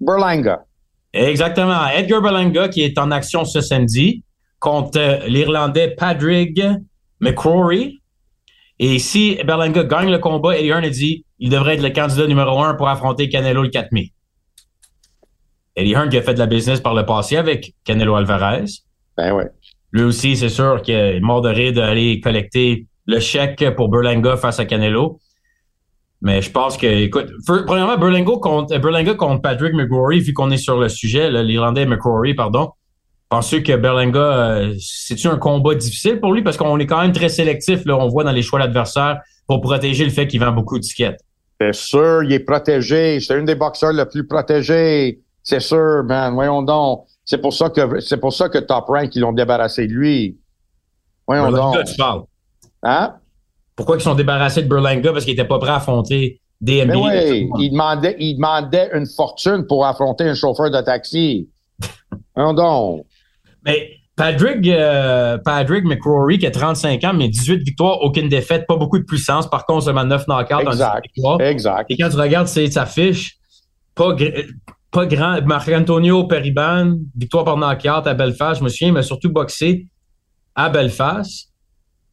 [0.01, 0.67] Berlanga.
[1.15, 1.89] Exactement.
[1.89, 4.23] Edgar Berlanga qui est en action ce samedi
[4.59, 6.63] contre euh, l'Irlandais Padraig
[7.21, 8.03] McCrory.
[8.79, 12.27] Et si Berlanga gagne le combat, Eddie Hearn a dit il devrait être le candidat
[12.27, 14.13] numéro un pour affronter Canelo le 4 mai.
[15.77, 18.67] Eddie Hearn qui a fait de la business par le passé avec Canelo Alvarez.
[19.17, 19.49] Ben ouais.
[19.93, 24.37] Lui aussi, c'est sûr qu'il est mort de rire d'aller collecter le chèque pour Berlanga
[24.37, 25.19] face à Canelo.
[26.22, 30.59] Mais je pense que, écoute, premièrement, Berlanga contre, Berlanga contre Patrick McCrory, vu qu'on est
[30.59, 32.72] sur le sujet, l'Irlandais McCrory, pardon.
[33.30, 36.42] Penses-tu que Berlanga, euh, c'est-tu un combat difficile pour lui?
[36.42, 39.61] Parce qu'on est quand même très sélectif, là, on voit dans les choix d'adversaires pour
[39.61, 41.18] protéger le fait qu'il vend beaucoup de tickets.
[41.61, 43.20] C'est sûr, il est protégé.
[43.20, 45.20] C'est un des boxeurs le plus protégé.
[45.42, 46.35] C'est sûr, man.
[46.35, 47.04] Voyons donc.
[47.24, 50.38] C'est pour ça que c'est pour ça que Top Rank, ils l'ont débarrassé de lui.
[51.26, 51.85] Voyons donc.
[51.85, 52.22] tu parles?
[52.83, 53.14] Hein?
[53.81, 55.11] Pourquoi ils sont débarrassés de Berlanga?
[55.11, 56.99] Parce qu'ils n'étaient pas prêts à affronter des NBA.
[56.99, 61.49] oui, il demandait, il demandait une fortune pour affronter un chauffeur de taxi.
[62.37, 63.07] Voyons donc.
[63.64, 68.77] Mais Patrick, euh, Patrick McCrory, qui a 35 ans, mais 18 victoires, aucune défaite, pas
[68.77, 69.49] beaucoup de puissance.
[69.49, 71.01] Par contre, seulement 9 knockouts dans Exact.
[71.05, 71.40] 18 victoires.
[71.40, 71.87] Exact.
[71.88, 73.38] Et quand tu regardes sa fiche,
[73.95, 74.47] pas, gr-
[74.90, 75.40] pas grand.
[75.47, 79.87] Marc-Antonio Periban, victoire par knockout à Belfast, je me souviens, mais surtout boxé
[80.55, 81.50] à Belfast.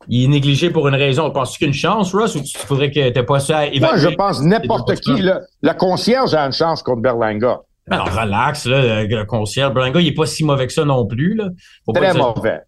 [0.10, 1.30] Il est négligé pour une raison.
[1.32, 4.42] Penses-tu qu'une chance, Russ, ou tu faudrait que tu pas ça à Moi, je pense
[4.42, 5.22] n'importe qui.
[5.22, 7.60] Le, le concierge a une chance contre Berlanga.
[7.90, 9.74] Non, relax, là, le concierge.
[9.74, 11.36] Berlanga, il est pas si mauvais que ça non plus.
[11.36, 11.50] Là.
[11.86, 12.62] Faut Très mauvais.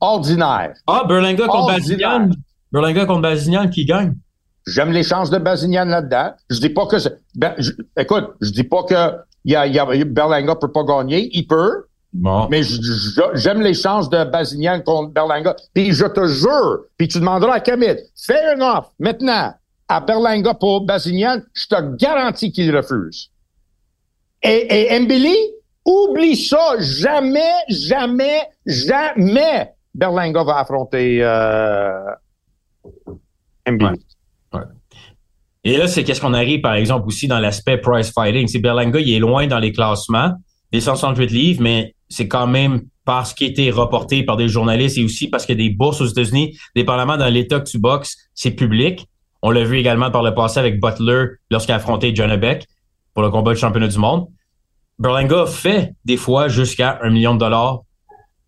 [0.00, 0.74] Ordinaire.
[0.86, 1.74] Ah, Berlanga contre.
[1.74, 2.30] Bazignan.
[2.72, 4.14] Berlanga contre Bazignan qui gagne?
[4.66, 6.32] J'aime les chances de Bazignan là-dedans.
[6.50, 8.94] Je dis pas que c'est- ben, je- écoute, je dis pas que
[9.44, 11.30] y a, il y a- Berlanga peut pas gagner.
[11.32, 12.48] Il peut, Bon.
[12.50, 12.62] mais
[13.34, 15.54] j'aime les chances de Bazignan contre Berlanga.
[15.74, 19.52] Puis je te jure, puis tu demanderas à fais un offre maintenant
[19.88, 23.30] à Berlanga pour Bazignan, je te garantis qu'il refuse.
[24.42, 25.36] Et, et Mbili,
[25.84, 26.76] oublie ça.
[26.78, 32.10] Jamais, jamais, jamais Berlanga va affronter euh,
[33.66, 34.04] Mbili.
[35.64, 38.46] Et là, c'est qu'est-ce qu'on arrive, par exemple, aussi dans l'aspect price fighting.
[38.46, 40.32] C'est Berlanga, il est loin dans les classements
[40.72, 44.98] des 168 livres, mais c'est quand même parce qu'il a été reporté par des journalistes
[44.98, 47.78] et aussi parce qu'il y a des bourses aux États-Unis, dépendamment dans l'état que tu
[47.78, 49.06] boxes, c'est public.
[49.40, 52.66] On l'a vu également par le passé avec Butler lorsqu'il a affronté John Beck
[53.14, 54.26] pour le combat de championnat du monde.
[54.98, 57.80] Berlanga fait des fois jusqu'à un million de dollars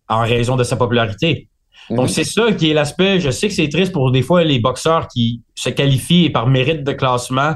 [0.09, 1.47] en raison de sa popularité.
[1.89, 2.07] Donc, mhm.
[2.07, 3.19] c'est ça qui est l'aspect.
[3.19, 6.47] Je sais que c'est triste pour des fois les boxeurs qui se qualifient et par
[6.47, 7.55] mérite de classement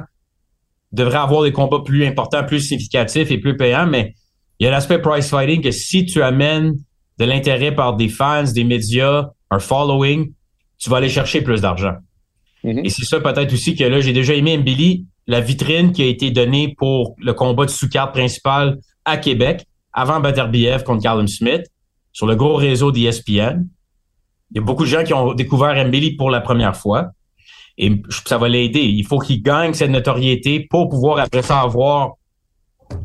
[0.91, 4.15] devraient avoir des combats plus importants, plus significatifs et plus payants, mais
[4.59, 6.75] il y a l'aspect price fighting que si tu amènes
[7.17, 10.31] de l'intérêt par des fans, des médias, un following,
[10.77, 11.95] tu vas aller chercher plus d'argent.
[12.63, 12.85] Mhm.
[12.85, 16.05] Et c'est ça peut-être aussi que là, j'ai déjà aimé Mbili, la vitrine qui a
[16.05, 21.63] été donnée pour le combat de sous-carte principal à Québec, avant Baterbiev contre Callum Smith,
[22.11, 23.65] sur le gros réseau d'ESPN.
[24.51, 27.11] Il y a beaucoup de gens qui ont découvert Mbili pour la première fois.
[27.77, 28.81] Et ça va l'aider.
[28.81, 32.13] Il faut qu'il gagne cette notoriété pour pouvoir après ça avoir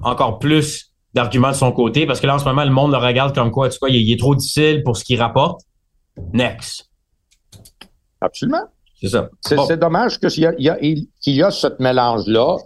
[0.02, 2.06] encore plus d'arguments de son côté.
[2.06, 4.12] Parce que là, en ce moment, le monde le regarde comme quoi, tu vois, il
[4.12, 5.62] est trop difficile pour ce qu'il rapporte.
[6.32, 6.88] Next.
[8.20, 8.64] Absolument.
[9.00, 9.30] C'est ça.
[9.40, 12.56] C'est dommage qu'il y a, il y a, ce mélange-là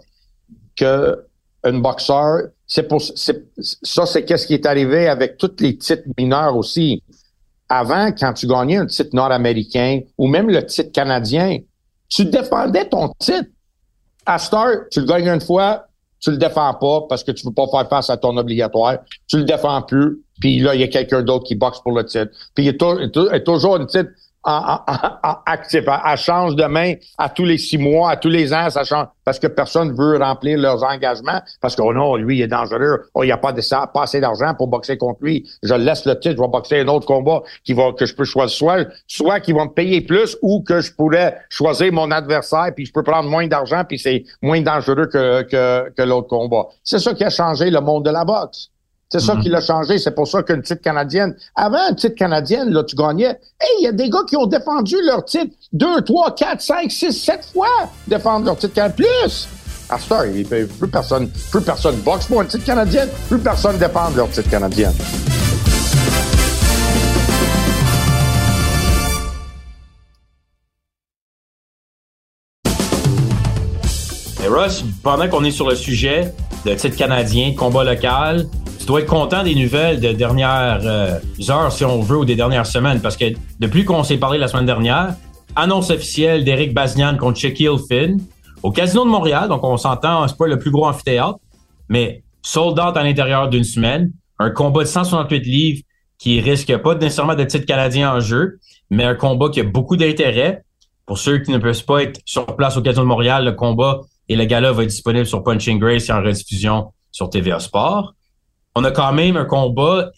[0.75, 1.25] que
[1.63, 6.55] un boxeur, c'est pour ça, c'est qu'est-ce qui est arrivé avec tous les titres mineurs
[6.55, 7.01] aussi.
[7.69, 11.59] Avant, quand tu gagnais un titre nord-américain ou même le titre canadien,
[12.09, 13.49] tu défendais ton titre.
[14.25, 15.85] À Star, tu le gagnes une fois,
[16.19, 18.97] tu le défends pas parce que tu veux pas faire face à ton obligatoire.
[19.27, 22.05] Tu le défends plus, puis là, il y a quelqu'un d'autre qui boxe pour le
[22.05, 22.31] titre.
[22.53, 24.09] Puis il a, toujours un titre
[24.45, 25.83] actif.
[25.87, 29.07] Elle, change de main à tous les six mois, à tous les ans, ça change
[29.23, 33.05] parce que personne veut remplir leurs engagements parce que oh non, lui, il est dangereux.
[33.15, 35.49] Oh, il n'y a pas, de, pas assez d'argent pour boxer contre lui.
[35.63, 38.23] Je laisse le titre, je vais boxer un autre combat qui va que je peux
[38.23, 42.71] choisir soit soit qu'ils vont me payer plus ou que je pourrais choisir mon adversaire
[42.75, 46.67] puis je peux prendre moins d'argent puis c'est moins dangereux que, que, que l'autre combat.
[46.83, 48.69] C'est ça qui a changé le monde de la boxe.
[49.11, 49.43] C'est ça mhm.
[49.43, 49.97] qui l'a changé.
[49.99, 51.35] C'est pour ça qu'une titre canadienne.
[51.55, 53.39] Avant, une titre canadienne, là, tu gagnais.
[53.59, 56.91] Hey, il y a des gars qui ont défendu leur titre deux, trois, quatre, cinq,
[56.91, 57.67] six, sept fois
[58.07, 59.05] défendre leur titre canadien.
[59.05, 59.47] Plus!
[59.87, 64.27] À ce plus personne, plus personne boxe pour une titre canadienne, plus personne défend leur
[64.31, 64.93] titre canadienne.
[74.43, 76.33] Et Russ, pendant qu'on est sur le sujet
[76.65, 78.47] de titre canadien, combat local,
[78.85, 81.17] tu dois être content des nouvelles de dernières euh,
[81.49, 83.25] heures, si on veut, ou des dernières semaines, parce que
[83.59, 85.15] depuis qu'on s'est parlé la semaine dernière,
[85.55, 88.21] annonce officielle d'Eric Baznian contre Shaquille Finn
[88.61, 89.49] au Casino de Montréal.
[89.49, 91.39] Donc, on s'entend, c'est pas le plus gros amphithéâtre,
[91.89, 94.11] mais sold out à l'intérieur d'une semaine.
[94.37, 95.81] Un combat de 168 livres
[96.19, 98.59] qui risque pas nécessairement de titre canadien en jeu,
[98.91, 100.61] mais un combat qui a beaucoup d'intérêt.
[101.07, 104.01] Pour ceux qui ne peuvent pas être sur place au Casino de Montréal, le combat
[104.29, 108.13] et le gala va être disponible sur Punching Grace et en rediffusion sur TVA Sport
[108.75, 110.11] on a quand même un combat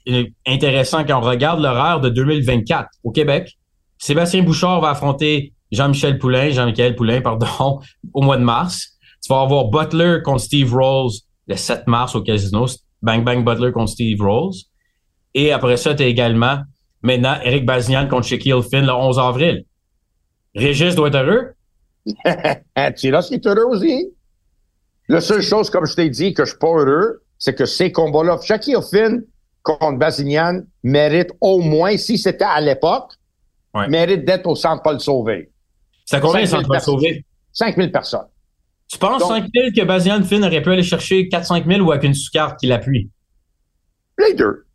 [0.45, 3.57] intéressant quand on regarde l'horaire de 2024 au Québec.
[3.99, 7.79] Sébastien Bouchard va affronter Jean-Michel Poulain, Jean-Michel Poulain, pardon,
[8.13, 8.97] au mois de mars.
[9.23, 11.11] Tu vas avoir Butler contre Steve Rolls
[11.47, 12.65] le 7 mars au Casino.
[13.01, 14.55] Bang Bang Butler contre Steve Rolls.
[15.33, 16.59] Et après ça, tu as également
[17.03, 19.65] maintenant Eric Bazinian contre Shaquille Finn le 11 avril.
[20.55, 21.53] Régis doit être heureux.
[22.97, 24.09] tu là, est heureux aussi.
[25.09, 27.91] La seule chose, comme je t'ai dit, que je suis pas heureux, c'est que ces
[27.91, 29.23] combats-là, Shaquille Finn
[29.63, 33.13] contre Basignan mérite au moins, si c'était à l'époque,
[33.89, 35.51] mérite d'être au Centre Paul Sauvé.
[36.05, 37.25] C'est combien le Centre Paul Sauvé?
[37.53, 38.27] 5 000 personnes.
[38.87, 42.03] Tu penses 5 000 que Basignan Finn aurait pu aller chercher 4-5 000 ou avec
[42.03, 43.09] une sous-carte qui l'appuie?
[44.17, 44.65] Les deux.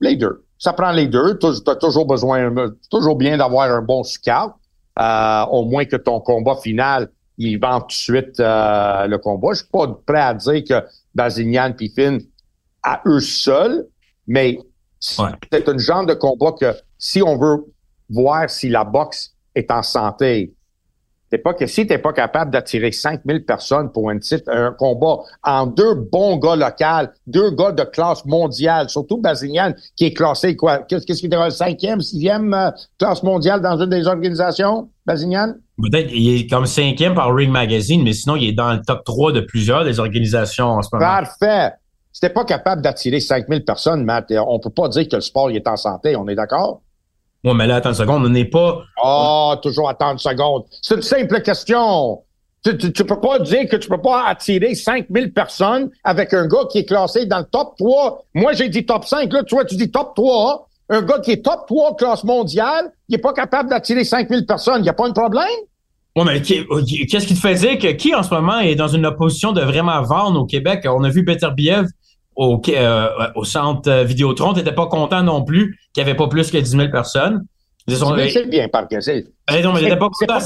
[0.00, 0.44] Les deux.
[0.58, 1.38] Ça prend les deux.
[1.38, 2.52] Tu as toujours besoin,
[2.90, 4.54] toujours bien d'avoir un bon sous-carte.
[4.98, 9.50] Euh, au moins que ton combat final, il vend tout de suite euh, le combat.
[9.52, 12.20] Je suis pas prêt à dire que Bazignan puis Finn
[12.82, 13.86] à eux seuls,
[14.26, 14.58] mais
[15.00, 17.64] c'est un genre de combat que si on veut
[18.08, 20.54] voir si la boxe est en santé,
[21.30, 25.18] c'est pas que si t'es pas capable d'attirer 5000 personnes pour un titre, un combat
[25.42, 30.56] en deux bons gars locaux, deux gars de classe mondiale, surtout Bazignan, qui est classé
[30.56, 30.78] quoi?
[30.78, 35.54] Qu'est-ce qu'il est cinquième, sixième euh, classe mondiale dans une des organisations, Bazignan?
[35.80, 39.04] Peut-être il est comme cinquième par Ring Magazine, mais sinon, il est dans le top
[39.04, 41.06] 3 de plusieurs des organisations en ce moment.
[41.06, 41.72] Parfait.
[42.20, 45.68] T'es pas capable d'attirer 5000 personnes, Matt, on peut pas dire que le sport est
[45.68, 46.80] en santé, on est d'accord?
[47.44, 48.82] Oui, mais là, attends une seconde, on n'est pas.
[49.02, 50.64] Ah, toujours attendre une seconde.
[50.82, 52.22] C'est une simple question.
[52.64, 56.64] Tu, tu, peux pas dire que tu peux pas attirer 5000 personnes avec un gars
[56.68, 58.24] qui est classé dans le top 3.
[58.34, 59.32] Moi, j'ai dit top 5.
[59.32, 60.68] Là, tu vois, tu dis top 3.
[60.90, 64.82] Un gars qui est top 3 classe mondiale, il est pas capable d'attirer 5000 personnes.
[64.82, 65.44] Il y a pas un problème?
[66.24, 69.52] Mais qu'est-ce qui te fait dire que qui en ce moment est dans une opposition
[69.52, 70.86] de vraiment vendre au Québec?
[70.86, 71.86] On a vu Peter Biev
[72.36, 74.52] au, euh, au centre Vidéotron.
[74.54, 77.44] T'étais pas content non plus qu'il n'y avait pas plus que 10 000 personnes.
[77.86, 79.24] C'est bien, par que c'est.
[79.62, 80.38] non, mais pas content.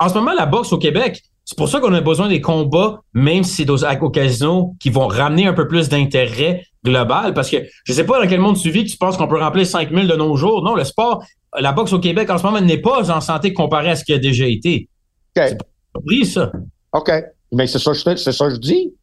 [0.00, 3.00] en ce moment, la boxe au Québec, c'est pour ça qu'on a besoin des combats,
[3.14, 7.34] même si c'est au casino, qui vont ramener un peu plus d'intérêt global.
[7.34, 9.38] Parce que je sais pas dans quel monde tu vis que tu penses qu'on peut
[9.38, 10.62] remplir 5000 de nos jours.
[10.62, 11.24] Non, le sport,
[11.58, 14.12] la boxe au Québec en ce moment n'est pas en santé comparé à ce qui
[14.12, 14.88] a déjà été.
[15.36, 15.44] OK.
[15.48, 16.52] C'est pas ça.
[16.92, 17.10] OK.
[17.52, 18.94] Mais c'est ça, c'est ça que je dis.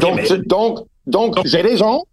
[0.00, 2.04] donc, donc, donc, j'ai raison.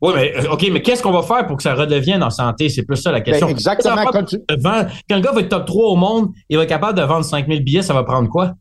[0.00, 2.68] Oui, mais euh, OK, mais qu'est-ce qu'on va faire pour que ça redevienne en santé?
[2.68, 3.46] C'est plus ça la question.
[3.46, 4.04] Ben, exactement.
[4.06, 4.38] Quand, tu...
[4.48, 7.24] quand, le gars va être top 3 au monde, il va être capable de vendre
[7.24, 8.54] 5000 billets, ça va prendre quoi?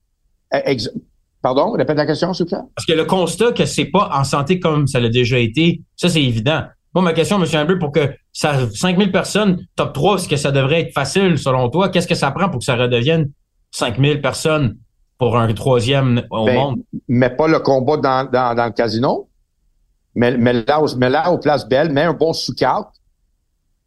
[0.51, 0.77] Eh,
[1.47, 1.71] Pardon?
[1.71, 2.65] Répète la question, s'il vous plaît.
[2.75, 6.09] Parce que le constat que c'est pas en santé comme ça l'a déjà été, ça,
[6.09, 6.63] c'est évident.
[6.93, 7.47] Moi, ma question, M.
[7.53, 11.69] Amber, pour que ça, 5000 personnes, top 3, est-ce que ça devrait être facile selon
[11.69, 11.87] toi?
[11.87, 13.31] Qu'est-ce que ça prend pour que ça redevienne
[13.71, 14.75] 5000 personnes
[15.17, 16.79] pour un troisième au ben, monde?
[17.07, 19.29] Mais pas le combat dans, dans, dans le casino
[20.13, 22.93] mais, mais, là, mais là, au Place Belle, mets un bon sous-carte.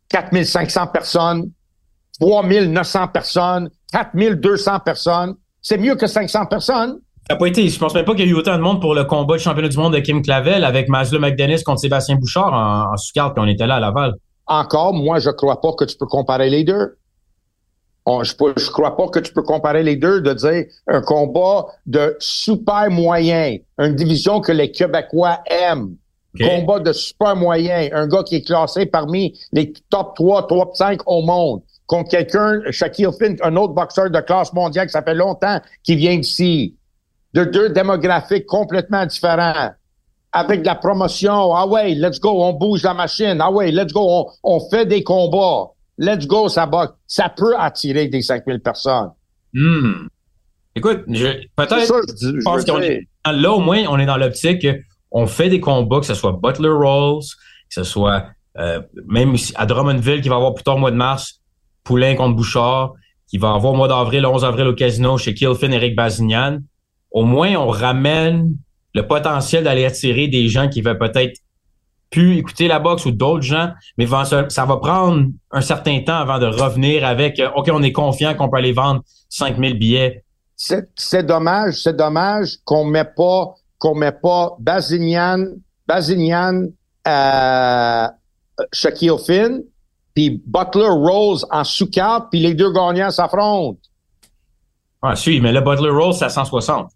[0.09, 1.51] 4500 personnes,
[2.21, 5.35] 3900 personnes, 4200 personnes.
[5.61, 7.01] C'est mieux que 500 personnes.
[7.31, 8.81] Ça n'a pas été, je pense même pas qu'il y a eu autant de monde
[8.81, 12.17] pour le combat de championnat du monde de Kim Clavel avec Maslow McDennis contre Sébastien
[12.17, 14.15] Bouchard en, sous-carte quand on était là à Laval.
[14.49, 16.97] Encore, moi, je crois pas que tu peux comparer les deux.
[18.05, 22.17] je, je crois pas que tu peux comparer les deux de dire un combat de
[22.19, 25.95] super moyen, une division que les Québécois aiment.
[26.37, 27.91] Combat de super moyen.
[27.93, 31.63] Un gars qui est classé parmi les top 3, top 5 au monde.
[31.87, 35.95] Contre quelqu'un, Shaquille Finn, un autre boxeur de classe mondiale qui ça fait longtemps qui
[35.95, 36.77] vient d'ici.
[37.35, 39.71] De deux démographiques complètement différents.
[40.33, 41.55] Avec de la promotion.
[41.55, 43.39] Ah ouais, let's go, on bouge la machine.
[43.41, 45.71] Ah ouais, let's go, on, on fait des combats.
[45.99, 46.93] Let's go, ça boxe.
[47.07, 49.11] Ça peut attirer des 5000 personnes.
[49.53, 50.07] Hmm.
[50.77, 54.65] Écoute, peut-être, je, pense qu'on est, là au moins, on est dans l'optique
[55.11, 57.23] on fait des combats, que ce soit Butler Rolls,
[57.69, 58.27] que ce soit
[58.59, 61.41] euh, même à Drummondville qui va avoir plus tard au mois de mars,
[61.85, 62.95] Poulain contre Bouchard,
[63.29, 66.59] qui va avoir au mois d'avril, le 11 avril au casino chez Kilfin, Eric Bazignan.
[67.11, 68.57] Au moins, on ramène
[68.95, 71.39] le potentiel d'aller attirer des gens qui veulent peut-être
[72.11, 76.39] plus écouter la boxe ou d'autres gens, mais ça va prendre un certain temps avant
[76.39, 80.25] de revenir avec euh, OK, on est confiant qu'on peut aller vendre 5000 billets.
[80.57, 85.47] C'est dommage, c'est dommage qu'on met pas qu'on met pas Bazignan,
[85.89, 86.67] Bazignan,
[87.09, 88.07] euh,
[88.73, 89.65] Shaquille
[90.15, 93.81] puis Butler Rose en sous-carte, puis les deux gagnants s'affrontent.
[95.01, 96.91] Ah, si, mais le Butler Rose, c'est à 160.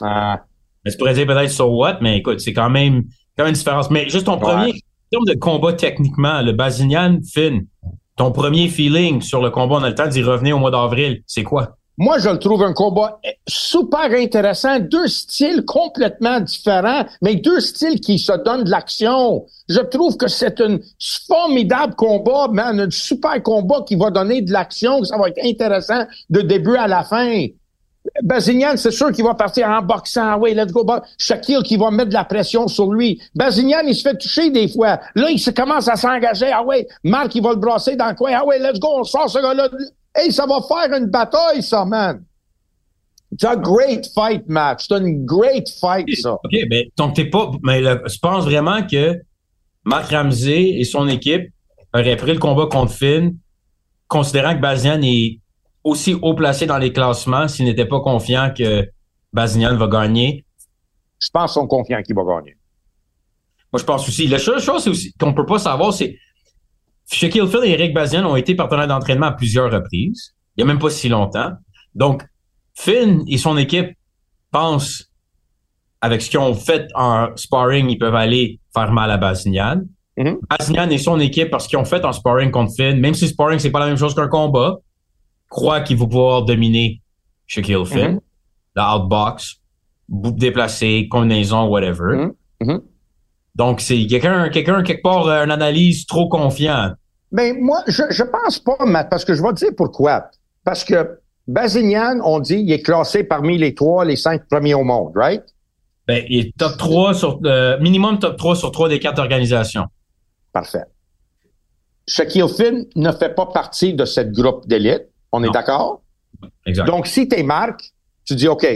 [0.00, 0.40] Ah.
[0.84, 3.04] Mais tu pourrais dire peut-être so what, mais écoute, c'est quand même,
[3.36, 3.90] quand même une différence.
[3.90, 7.66] Mais juste ton premier, en termes de combat techniquement, le Bazignan Finn,
[8.16, 11.22] ton premier feeling sur le combat, on a le temps d'y revenir au mois d'avril,
[11.26, 11.76] c'est quoi?
[11.98, 14.80] Moi, je le trouve un combat super intéressant.
[14.80, 19.44] Deux styles complètement différents, mais deux styles qui se donnent de l'action.
[19.68, 20.78] Je trouve que c'est un
[21.28, 26.06] formidable combat, man, un super combat qui va donner de l'action, ça va être intéressant
[26.30, 27.46] de début à la fin.
[28.22, 30.32] Bazignan, c'est sûr qu'il va partir en boxant.
[30.32, 30.84] Ah oui, let's go.
[31.18, 33.20] Shaquille qui va mettre de la pression sur lui.
[33.34, 35.00] Bazignan, il se fait toucher des fois.
[35.14, 36.50] Là, il commence à s'engager.
[36.52, 38.32] Ah oui, Marc, il va le brasser dans le coin.
[38.34, 39.68] Ah oui, let's go, on sort ce gars-là.
[40.14, 42.24] Hey, ça va faire une bataille, ça, man.
[43.38, 44.86] C'est un great fight match.
[44.88, 46.32] C'est une great fight, ça.
[46.44, 47.50] OK, mais donc t'es pas.
[47.62, 49.20] Mais je pense vraiment que
[49.84, 51.50] Mark Ramsey et son équipe
[51.94, 53.36] auraient pris le combat contre Finn,
[54.08, 55.38] considérant que Bazian est
[55.84, 58.88] aussi haut placé dans les classements s'ils n'étaient pas confiants que
[59.32, 60.44] Bazinian va gagner?
[61.18, 62.56] Je pense qu'ils sont confiants qu'il va gagner.
[63.72, 64.28] Moi, je pense aussi.
[64.28, 66.16] La seule chose qu'on peut pas savoir, c'est
[67.10, 70.34] Shaquille Phil et Eric Bazian ont été partenaires d'entraînement à plusieurs reprises.
[70.56, 71.52] Il n'y a même pas si longtemps.
[71.94, 72.22] Donc,
[72.74, 73.96] Finn et son équipe
[74.50, 75.10] pensent,
[76.00, 79.82] avec ce qu'ils ont fait en sparring, ils peuvent aller faire mal à Bazignan.
[80.16, 80.34] Mm
[80.90, 83.70] et son équipe, parce qu'ils ont fait en sparring contre Finn, même si sparring, c'est
[83.70, 84.78] pas la même chose qu'un combat,
[85.52, 87.00] croient qu'ils vont pouvoir dominer
[87.46, 88.16] Shaquille Finn.
[88.16, 88.20] Mm-hmm.
[88.74, 89.60] La outbox,
[90.08, 92.16] déplacé, combinaison, whatever.
[92.16, 92.32] Mm-hmm.
[92.62, 92.80] Mm-hmm.
[93.54, 96.94] Donc, c'est quelqu'un, quelqu'un, quelque part, euh, une analyse trop confiante.
[97.30, 100.30] Ben, moi, je, je pense pas, Matt, parce que je vais te dire pourquoi.
[100.64, 104.84] Parce que Bazignan, on dit, il est classé parmi les trois, les cinq premiers au
[104.84, 105.42] monde, right?
[106.08, 109.86] Ben, il est top 3 sur, euh, minimum top 3 sur trois des quatre organisations.
[110.52, 110.84] Parfait.
[112.08, 115.11] Shaquille Finn ne fait pas partie de cette groupe d'élite.
[115.32, 116.02] On est d'accord?
[116.66, 116.86] Exact.
[116.86, 117.92] Donc, si t'es Marc,
[118.24, 118.66] tu dis, OK,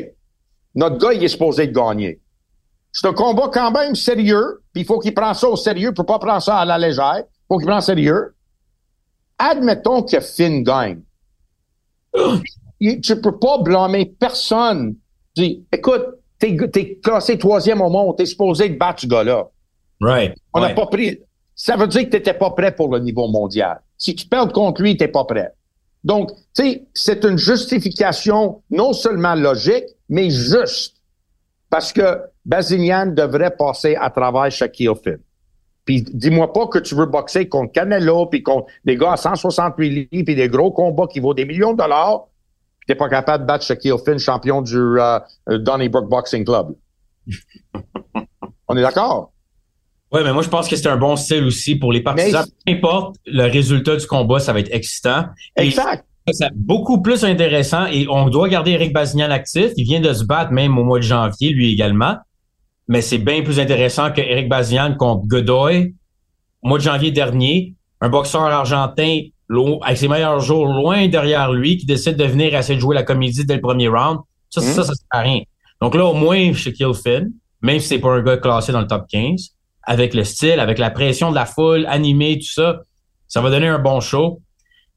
[0.74, 2.20] notre gars, il est supposé de gagner.
[2.92, 5.94] C'est un combat quand même sérieux, puis il faut qu'il prenne ça au sérieux, il
[5.94, 7.24] peut pas prendre ça à la légère.
[7.26, 8.34] Il faut qu'il prenne sérieux.
[9.38, 11.02] Admettons que Finn gagne.
[12.80, 14.96] tu peux pas blâmer personne.
[15.34, 16.06] Tu dis, écoute,
[16.38, 19.46] t'es, t'es classé troisième au monde, t'es supposé de battre ce gars-là.
[20.00, 20.34] Right.
[20.54, 21.18] On n'a pas pris.
[21.54, 23.80] Ça veut dire que t'étais pas prêt pour le niveau mondial.
[23.96, 25.52] Si tu perds contre lui, t'es pas prêt.
[26.06, 30.98] Donc, tu sais, c'est une justification non seulement logique, mais juste.
[31.68, 35.18] Parce que Bazinian devrait passer à travers Shaquille Finn.
[35.84, 39.88] Puis dis-moi pas que tu veux boxer contre Canelo, puis contre des gars à 168
[40.12, 42.28] livres, puis des gros combats qui vaut des millions de dollars,
[42.78, 46.76] puis t'es pas capable de battre Shaquille Finn, champion du euh, Donnybrook Boxing Club.
[48.68, 49.32] On est d'accord?
[50.12, 52.44] Ouais, mais moi, je pense que c'est un bon style aussi pour les partisans.
[52.64, 55.24] Peu importe le résultat du combat, ça va être excitant.
[55.58, 56.04] Et Exact.
[56.32, 59.70] C'est beaucoup plus intéressant et on doit garder Eric Bazignan actif.
[59.76, 62.16] Il vient de se battre même au mois de janvier, lui également.
[62.88, 65.94] Mais c'est bien plus intéressant que Eric Bazignan contre Godoy
[66.62, 67.74] au mois de janvier dernier.
[68.00, 69.20] Un boxeur argentin
[69.82, 73.04] avec ses meilleurs jours loin derrière lui qui décide de venir essayer de jouer la
[73.04, 74.18] comédie dès le premier round.
[74.50, 74.64] Ça, Mm.
[74.64, 75.42] ça, ça sert à rien.
[75.80, 77.30] Donc là, au moins, Shaquille Finn,
[77.62, 79.50] même si c'est pas un gars classé dans le top 15,
[79.86, 82.80] avec le style, avec la pression de la foule, animé, tout ça,
[83.28, 84.40] ça va donner un bon show.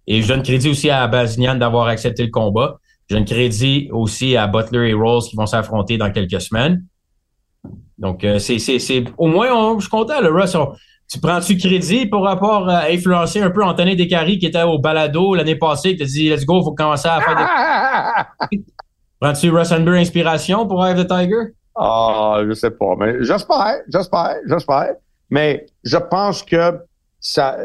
[0.07, 2.77] Et je donne crédit aussi à Bazignan d'avoir accepté le combat.
[3.09, 6.83] Je donne crédit aussi à Butler et Rose qui vont s'affronter dans quelques semaines.
[7.97, 10.55] Donc, euh, c'est, c'est, c'est, au moins, on- je suis content, le Russ.
[10.55, 10.73] on-
[11.11, 15.33] tu prends-tu crédit pour rapport à influencer un peu Anthony Descaries qui était au balado
[15.33, 18.57] l'année passée, qui t'a dit, let's go, faut commencer à faire des...
[19.19, 21.53] Prends-tu Russ Hanbury inspiration pour Eye of the Tiger?
[21.81, 24.95] Ah, je sais pas, mais j'espère, j'espère, j'espère.
[25.29, 26.77] Mais je pense que
[27.19, 27.57] ça,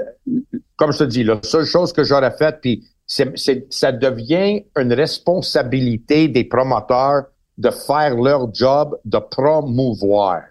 [0.76, 4.64] comme je te dis, la seule chose que j'aurais faite, puis c'est, c'est- ça devient
[4.78, 7.24] une responsabilité des promoteurs
[7.58, 10.42] de faire leur job de promouvoir.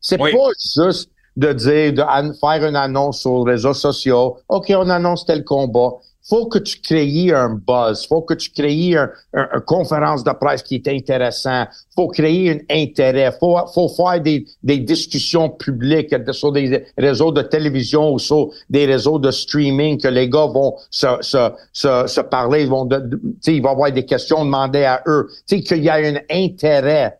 [0.00, 0.32] C'est Oui.
[0.32, 0.48] pas
[0.84, 4.38] juste de dire, de an- faire une annonce sur les réseaux sociaux.
[4.48, 5.90] OK, on annonce tel combat.
[6.28, 8.06] Faut que tu crées un buzz.
[8.06, 11.64] Faut que tu crées un, un- une conférence de presse qui est intéressant.
[11.94, 13.32] Faut créer un intérêt.
[13.38, 18.84] Faut, faut faire des, des discussions publiques sur des réseaux de télévision ou sur des
[18.86, 22.62] réseaux de streaming que les gars vont se, se, se, se parler.
[22.64, 25.28] Ils vont, de, il va y avoir des questions demandées à eux.
[25.48, 27.18] Tu sais, qu'il y a un intérêt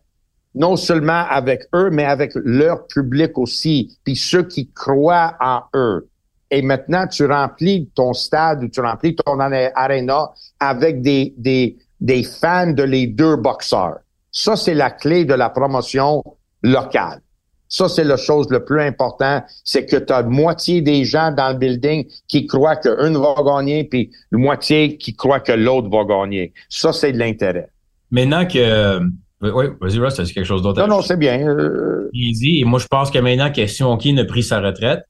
[0.55, 6.08] non seulement avec eux, mais avec leur public aussi, puis ceux qui croient en eux.
[6.51, 12.23] Et maintenant, tu remplis ton stade ou tu remplis ton arena avec des, des, des
[12.23, 13.99] fans de les deux boxeurs.
[14.31, 16.23] Ça, c'est la clé de la promotion
[16.63, 17.21] locale.
[17.67, 21.49] Ça, c'est la chose le plus important, c'est que tu as moitié des gens dans
[21.49, 26.03] le building qui croient qu'une va gagner, puis la moitié qui croient que l'autre va
[26.03, 26.51] gagner.
[26.67, 27.69] Ça, c'est de l'intérêt.
[28.09, 28.99] Maintenant que...
[29.41, 30.81] Oui, oui, vas-y, Russ, dit quelque chose d'autre?
[30.81, 31.47] Non, non, c'est bien.
[31.47, 34.59] Euh, Il dit, et moi, je pense que maintenant que Simon Keane a pris sa
[34.59, 35.05] retraite,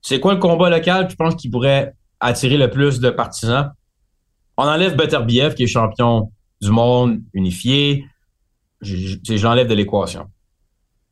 [0.00, 3.72] c'est quoi le combat local, tu penses qu'il pourrait attirer le plus de partisans?
[4.56, 6.30] On enlève Beterbiev, qui est champion
[6.60, 8.04] du monde unifié.
[8.80, 10.26] Je, l'enlève de l'équation.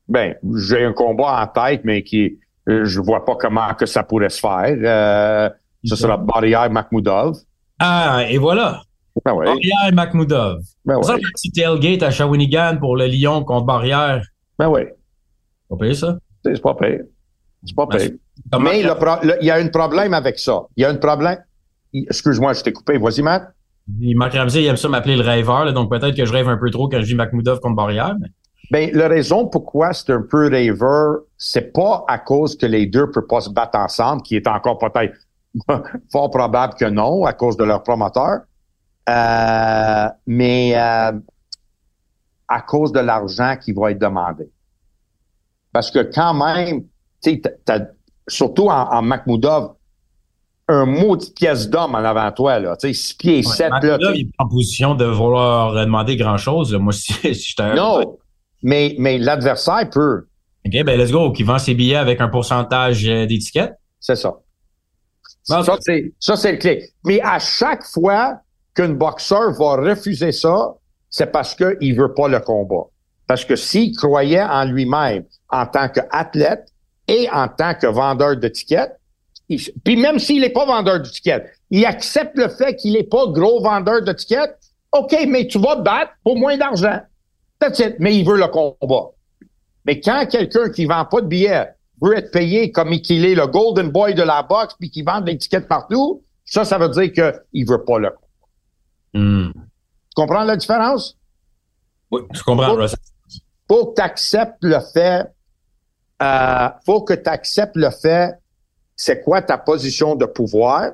[0.09, 4.31] Ben, j'ai un combat en tête, mais qui, je vois pas comment que ça pourrait
[4.31, 4.77] se faire.
[4.81, 5.51] Euh,
[5.85, 7.37] ce sera Barrière Makhmoudov.
[7.79, 8.83] Ah, et voilà.
[9.25, 10.61] Ben oui, Barrière Makhmoudov.
[10.85, 14.25] ben Ça, oui, le petit tailgate à Shawinigan pour le Lyon contre Barrière.
[14.59, 14.83] ben oui.
[15.69, 16.19] Pas payé ça?
[16.45, 17.01] C'est pas pire.
[17.65, 18.11] C'est pas pire.
[18.53, 20.63] Comment- Mais le pro- le- il y a un problème avec ça.
[20.77, 21.39] Il y a un problème.
[21.93, 22.99] Excuse-moi, je t'ai coupé.
[22.99, 23.53] Vas-y, Matt.
[24.17, 26.57] Marc Ramsey, il aime ça m'appeler le rêveur, là, donc peut-être que je rêve un
[26.57, 28.15] peu trop quand je dis Makhmoudov contre Barrière.
[28.21, 28.29] Mais...
[28.73, 33.09] Ben, la raison pourquoi c'est un peu rêveur, c'est pas à cause que les deux
[33.13, 35.15] peuvent pas se battre ensemble, qui est encore peut-être
[36.13, 38.41] fort probable que non, à cause de leur promoteur.
[39.09, 41.13] Euh, mais euh,
[42.49, 44.51] à cause de l'argent qui va être demandé.
[45.73, 46.83] Parce que quand même,
[47.23, 47.43] tu sais,
[48.29, 49.73] surtout en, en Makhmoudov,
[50.69, 52.77] un mot de pièce d'homme en avant toi, là.
[52.77, 53.81] Tu sais, 6 pieds 7, là.
[53.81, 56.73] Makhmoudov, il est pas en position de vouloir demander grand-chose.
[56.73, 56.79] là.
[56.79, 57.75] Moi, si, si j'étais...
[57.75, 58.19] Non.
[58.63, 60.27] Mais, mais l'adversaire peut.
[60.67, 61.31] OK, ben let's go.
[61.31, 63.75] Qui vend ses billets avec un pourcentage euh, d'étiquette.
[64.01, 64.35] C'est ça.
[65.45, 66.91] Ça, c'est, ça, c'est le clé.
[67.05, 68.41] Mais à chaque fois
[68.75, 70.75] qu'un boxeur va refuser ça,
[71.09, 72.89] c'est parce qu'il veut pas le combat.
[73.29, 76.67] Parce que s'il croyait en lui-même en tant qu'athlète
[77.09, 78.99] et en tant que vendeur de tickets,
[79.49, 83.05] il- puis même s'il n'est pas vendeur de tickets, il accepte le fait qu'il n'est
[83.05, 84.57] pas gros vendeur de tickets.
[84.93, 87.01] OK, mais tu vas te battre pour moins d'argent.
[87.59, 87.97] That's it.
[87.99, 89.11] Mais il veut le combat.
[89.85, 91.69] Mais quand quelqu'un qui vend pas de billets
[92.01, 95.21] veut être payé comme qu'il est le golden boy de la boxe puis qui vend
[95.21, 98.21] des tickets partout, ça, ça veut dire qu'il veut pas le combat.
[99.15, 99.51] Hmm.
[100.15, 101.17] comprends la différence?
[102.11, 102.97] Oui, je comprends, faut,
[103.69, 105.27] Faut que tu acceptes le fait,
[106.23, 108.35] euh, faut que tu acceptes le fait,
[108.95, 110.93] c'est quoi ta position de pouvoir?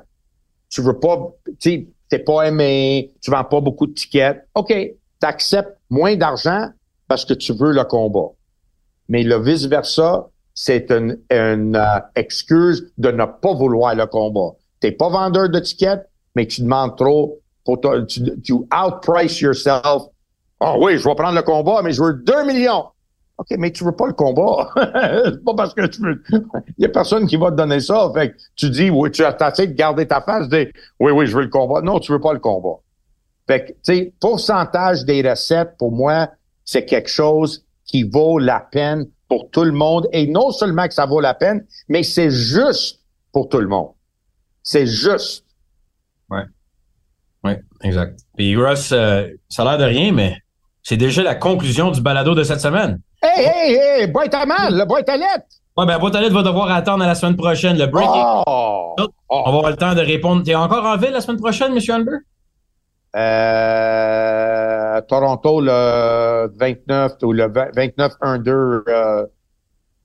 [0.69, 4.47] Tu veux pas, tu t'es pas aimé, tu vends pas beaucoup de tickets.
[4.55, 6.69] OK, tu acceptes moins d'argent
[7.07, 8.29] parce que tu veux le combat.
[9.09, 14.55] Mais le vice-versa, c'est une, euh, excuse de ne pas vouloir le combat.
[14.79, 17.39] T'es pas vendeur de tickets, mais tu demandes trop.
[17.65, 20.03] Pour tu, tu outprice yourself.
[20.59, 22.85] Ah oui, je vais prendre le combat, mais je veux 2 millions.
[23.37, 24.69] OK, mais tu veux pas le combat.
[25.25, 26.23] c'est pas parce que tu veux.
[26.77, 28.11] Il y a personne qui va te donner ça.
[28.13, 31.25] Fait que tu dis, oui, tu as essayé de garder ta face, de oui, oui,
[31.25, 31.81] je veux le combat.
[31.81, 32.79] Non, tu veux pas le combat.
[33.47, 36.29] Fait que, tu sais, pourcentage des recettes, pour moi,
[36.63, 40.07] c'est quelque chose qui vaut la peine pour tout le monde.
[40.13, 43.89] Et non seulement que ça vaut la peine, mais c'est juste pour tout le monde.
[44.61, 45.45] C'est juste.
[46.29, 46.43] Ouais.
[47.43, 48.19] Oui, exact.
[48.37, 50.37] Et Russ, euh, ça a l'air de rien, mais
[50.83, 53.01] c'est déjà la conclusion du balado de cette semaine.
[53.23, 55.45] Hey, hey, hey, boîte à mal, le boîte à lettres.
[55.77, 57.77] Ouais, ben, boîte à lettres va devoir attendre à la semaine prochaine.
[57.77, 58.05] Le break.
[58.05, 58.95] Oh,
[59.29, 60.43] On va avoir le temps de répondre.
[60.43, 61.79] T'es encore en ville la semaine prochaine, M.
[61.95, 62.17] Amber?
[63.15, 68.83] Euh, Toronto le 29 ou le 29-1-2.
[68.89, 69.25] Euh,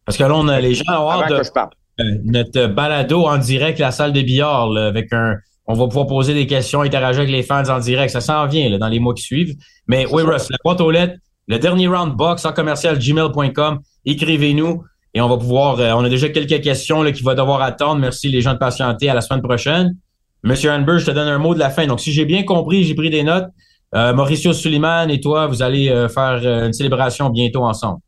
[0.05, 3.91] Parce que là, on a les gens à de, euh, notre balado en direct, la
[3.91, 5.37] salle de billard, avec un.
[5.67, 8.11] On va pouvoir poser des questions, interagir avec les fans en direct.
[8.11, 9.55] Ça s'en vient là, dans les mois qui suivent.
[9.87, 11.17] Mais oui, Russ, la boîte aux lettres,
[11.49, 13.81] le dernier round box en commercial gmail.com.
[14.05, 14.85] Écrivez-nous
[15.15, 15.81] et on va pouvoir.
[15.81, 18.01] Euh, on a déjà quelques questions là, qui vont devoir attendre.
[18.01, 19.97] Merci les gens de patienter à la semaine prochaine.
[20.45, 21.87] Monsieur Hanber, je te donne un mot de la fin.
[21.87, 23.49] Donc, si j'ai bien compris, j'ai pris des notes.
[23.95, 28.01] Euh, Mauricio Suleiman et toi, vous allez euh, faire une célébration bientôt ensemble.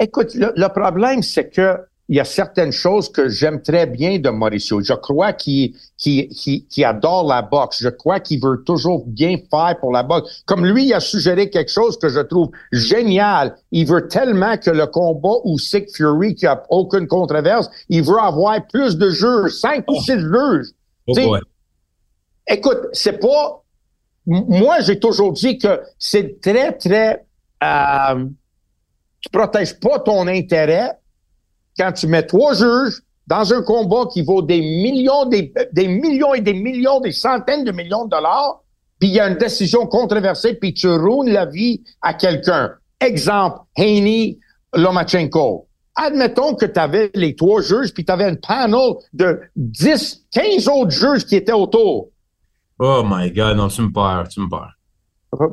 [0.00, 1.76] Écoute, le, problème, c'est que
[2.08, 4.80] il y a certaines choses que j'aime très bien de Mauricio.
[4.80, 5.74] Je crois qu'il
[6.84, 7.82] adore la boxe.
[7.82, 10.42] Je crois qu'il veut toujours bien faire pour la boxe.
[10.46, 13.56] Comme lui, il a suggéré quelque chose que je trouve génial.
[13.72, 18.20] Il veut tellement que le combat ou Sick Fury, qui a aucune controverse, il veut
[18.20, 20.68] avoir plus de juges, cinq ou six juges.
[21.08, 21.36] Oh
[22.48, 23.62] écoute, c'est pas.
[24.26, 27.24] Moi, j'ai toujours dit que c'est très, très.
[27.64, 28.26] Euh,
[29.20, 30.98] tu protèges pas ton intérêt
[31.78, 36.34] quand tu mets trois juges dans un combat qui vaut des millions, des, des millions
[36.34, 38.62] et des millions, des centaines de millions de dollars,
[38.98, 42.72] puis il y a une décision controversée, puis tu ruines la vie à quelqu'un.
[43.00, 44.38] Exemple, Haney,
[44.74, 45.68] Lomachenko.
[45.96, 50.68] Admettons que tu avais les trois juges, puis tu avais un panel de 10, 15
[50.68, 52.10] autres juges qui étaient autour.
[52.78, 54.75] Oh my God, non, tu me perds, tu me perds.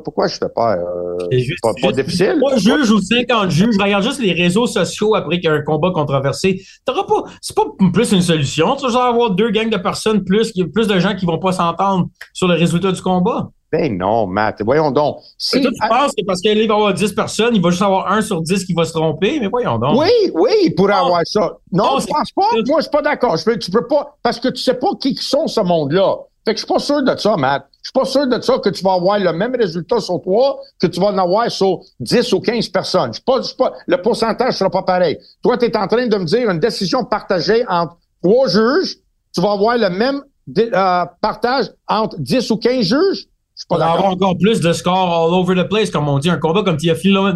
[0.04, 0.78] Pourquoi je fais peur?
[0.78, 2.36] Euh, c'est pas, pas difficile?
[2.38, 5.62] Moi, juge ou 50 juges, regarde juste les réseaux sociaux après qu'il y a un
[5.62, 6.62] combat controversé.
[6.84, 8.76] T'auras pas, c'est pas plus une solution.
[8.76, 12.08] Tu vas avoir deux gangs de personnes plus, plus de gens qui vont pas s'entendre
[12.32, 13.50] sur le résultat du combat.
[13.74, 15.18] Ben non, Matt, voyons donc.
[15.36, 17.82] Si, toi, tu penses que parce qu'il va y avoir 10 personnes, il va juste
[17.82, 19.98] avoir un sur 10 qui va se tromper, mais voyons donc.
[19.98, 21.56] Oui, oui, il pourrait avoir ça.
[21.72, 22.50] Non, je pense pas.
[22.66, 23.36] Moi, je suis pas d'accord.
[23.36, 26.18] Tu peux pas, parce que tu sais pas qui sont ce monde-là.
[26.44, 27.66] Fait que je suis pas sûr de ça, Matt.
[27.84, 30.58] Je suis pas sûr de ça que tu vas avoir le même résultat sur toi
[30.80, 33.12] que tu vas en avoir sur 10 ou 15 personnes.
[33.12, 35.18] Je suis pas, pas, le pourcentage sera pas pareil.
[35.42, 38.96] Toi, tu es en train de me dire une décision partagée entre trois juges,
[39.34, 40.22] tu vas avoir le même
[40.58, 43.26] euh, partage entre 10 ou 15 juges?
[43.68, 46.30] On va avoir encore plus de scores all over the place, comme on dit.
[46.30, 46.78] Un combat comme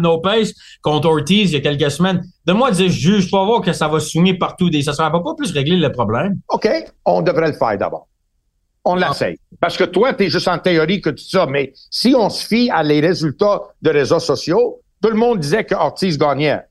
[0.01, 2.23] No Pace contre Ortiz il y a quelques semaines.
[2.45, 4.71] De moi, dire juge, je peux voir que ça va soumettre partout.
[4.71, 6.39] Des, ça ne va pas plus régler le problème.
[6.49, 6.67] OK,
[7.05, 8.07] on devrait le faire d'abord
[8.85, 9.37] on l'essaye.
[9.59, 12.29] Parce que toi, tu es juste en théorie que tu dis ça, mais si on
[12.29, 16.61] se fie à les résultats de réseaux sociaux, tout le monde disait que Ortiz gagnait.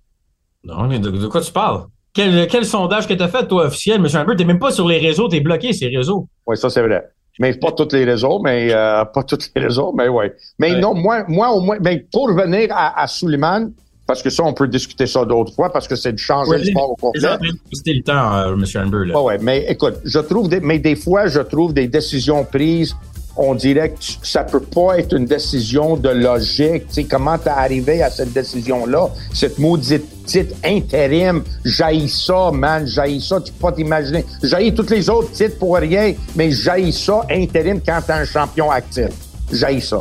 [0.65, 1.85] Non, mais de, quoi tu parles?
[2.13, 4.27] Quel, sondage que tu as fait, toi, officiel, M.
[4.29, 6.27] Tu t'es même pas sur les réseaux, t'es bloqué, ces réseaux.
[6.47, 7.05] Oui, ça, c'est vrai.
[7.39, 10.27] Mais pas tous les réseaux, mais euh, pas tous les réseaux, mais oui.
[10.59, 13.71] Mais non, moi, moi, au moins, mais pour revenir à, à Suleiman,
[14.09, 16.65] parce que ça, on peut discuter ça d'autres fois parce que c'est de changer le
[16.65, 17.29] sport au complet.
[17.75, 18.65] C'était le temps, euh, M.
[18.87, 19.05] Amber.
[19.05, 19.21] Là.
[19.21, 22.97] ouais, mais écoute, je trouve, des, mais des fois, je trouve des décisions prises,
[23.37, 26.89] on dirait que ça peut pas être une décision de logique.
[26.89, 29.11] Tu sais, comment t'es arrivé à cette décision-là?
[29.35, 34.25] Cette maudite titre intérim, jaillit ça, man, jaillit ça, tu peux pas t'imaginer.
[34.43, 38.71] Jaillit tous les autres titres pour rien, mais jaillit ça intérim quand t'es un champion
[38.71, 39.11] actif.
[39.53, 40.01] Jaillit ça.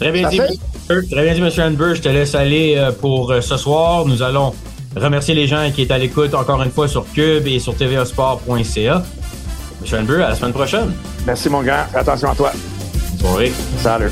[0.00, 0.40] Très bien dit.
[0.88, 1.50] Très bien dit, M.
[1.58, 1.94] Hanber.
[1.94, 4.06] Je te laisse aller euh, pour euh, ce soir.
[4.06, 4.54] Nous allons
[4.96, 9.02] remercier les gens qui étaient à l'écoute encore une fois sur Cube et sur tvasport.ca.
[9.82, 10.00] M.
[10.00, 10.92] Hanber, à la semaine prochaine.
[11.26, 11.86] Merci, mon gars.
[11.94, 12.52] Attention à toi.
[13.10, 13.52] Bonne soirée.
[13.78, 14.10] Salut.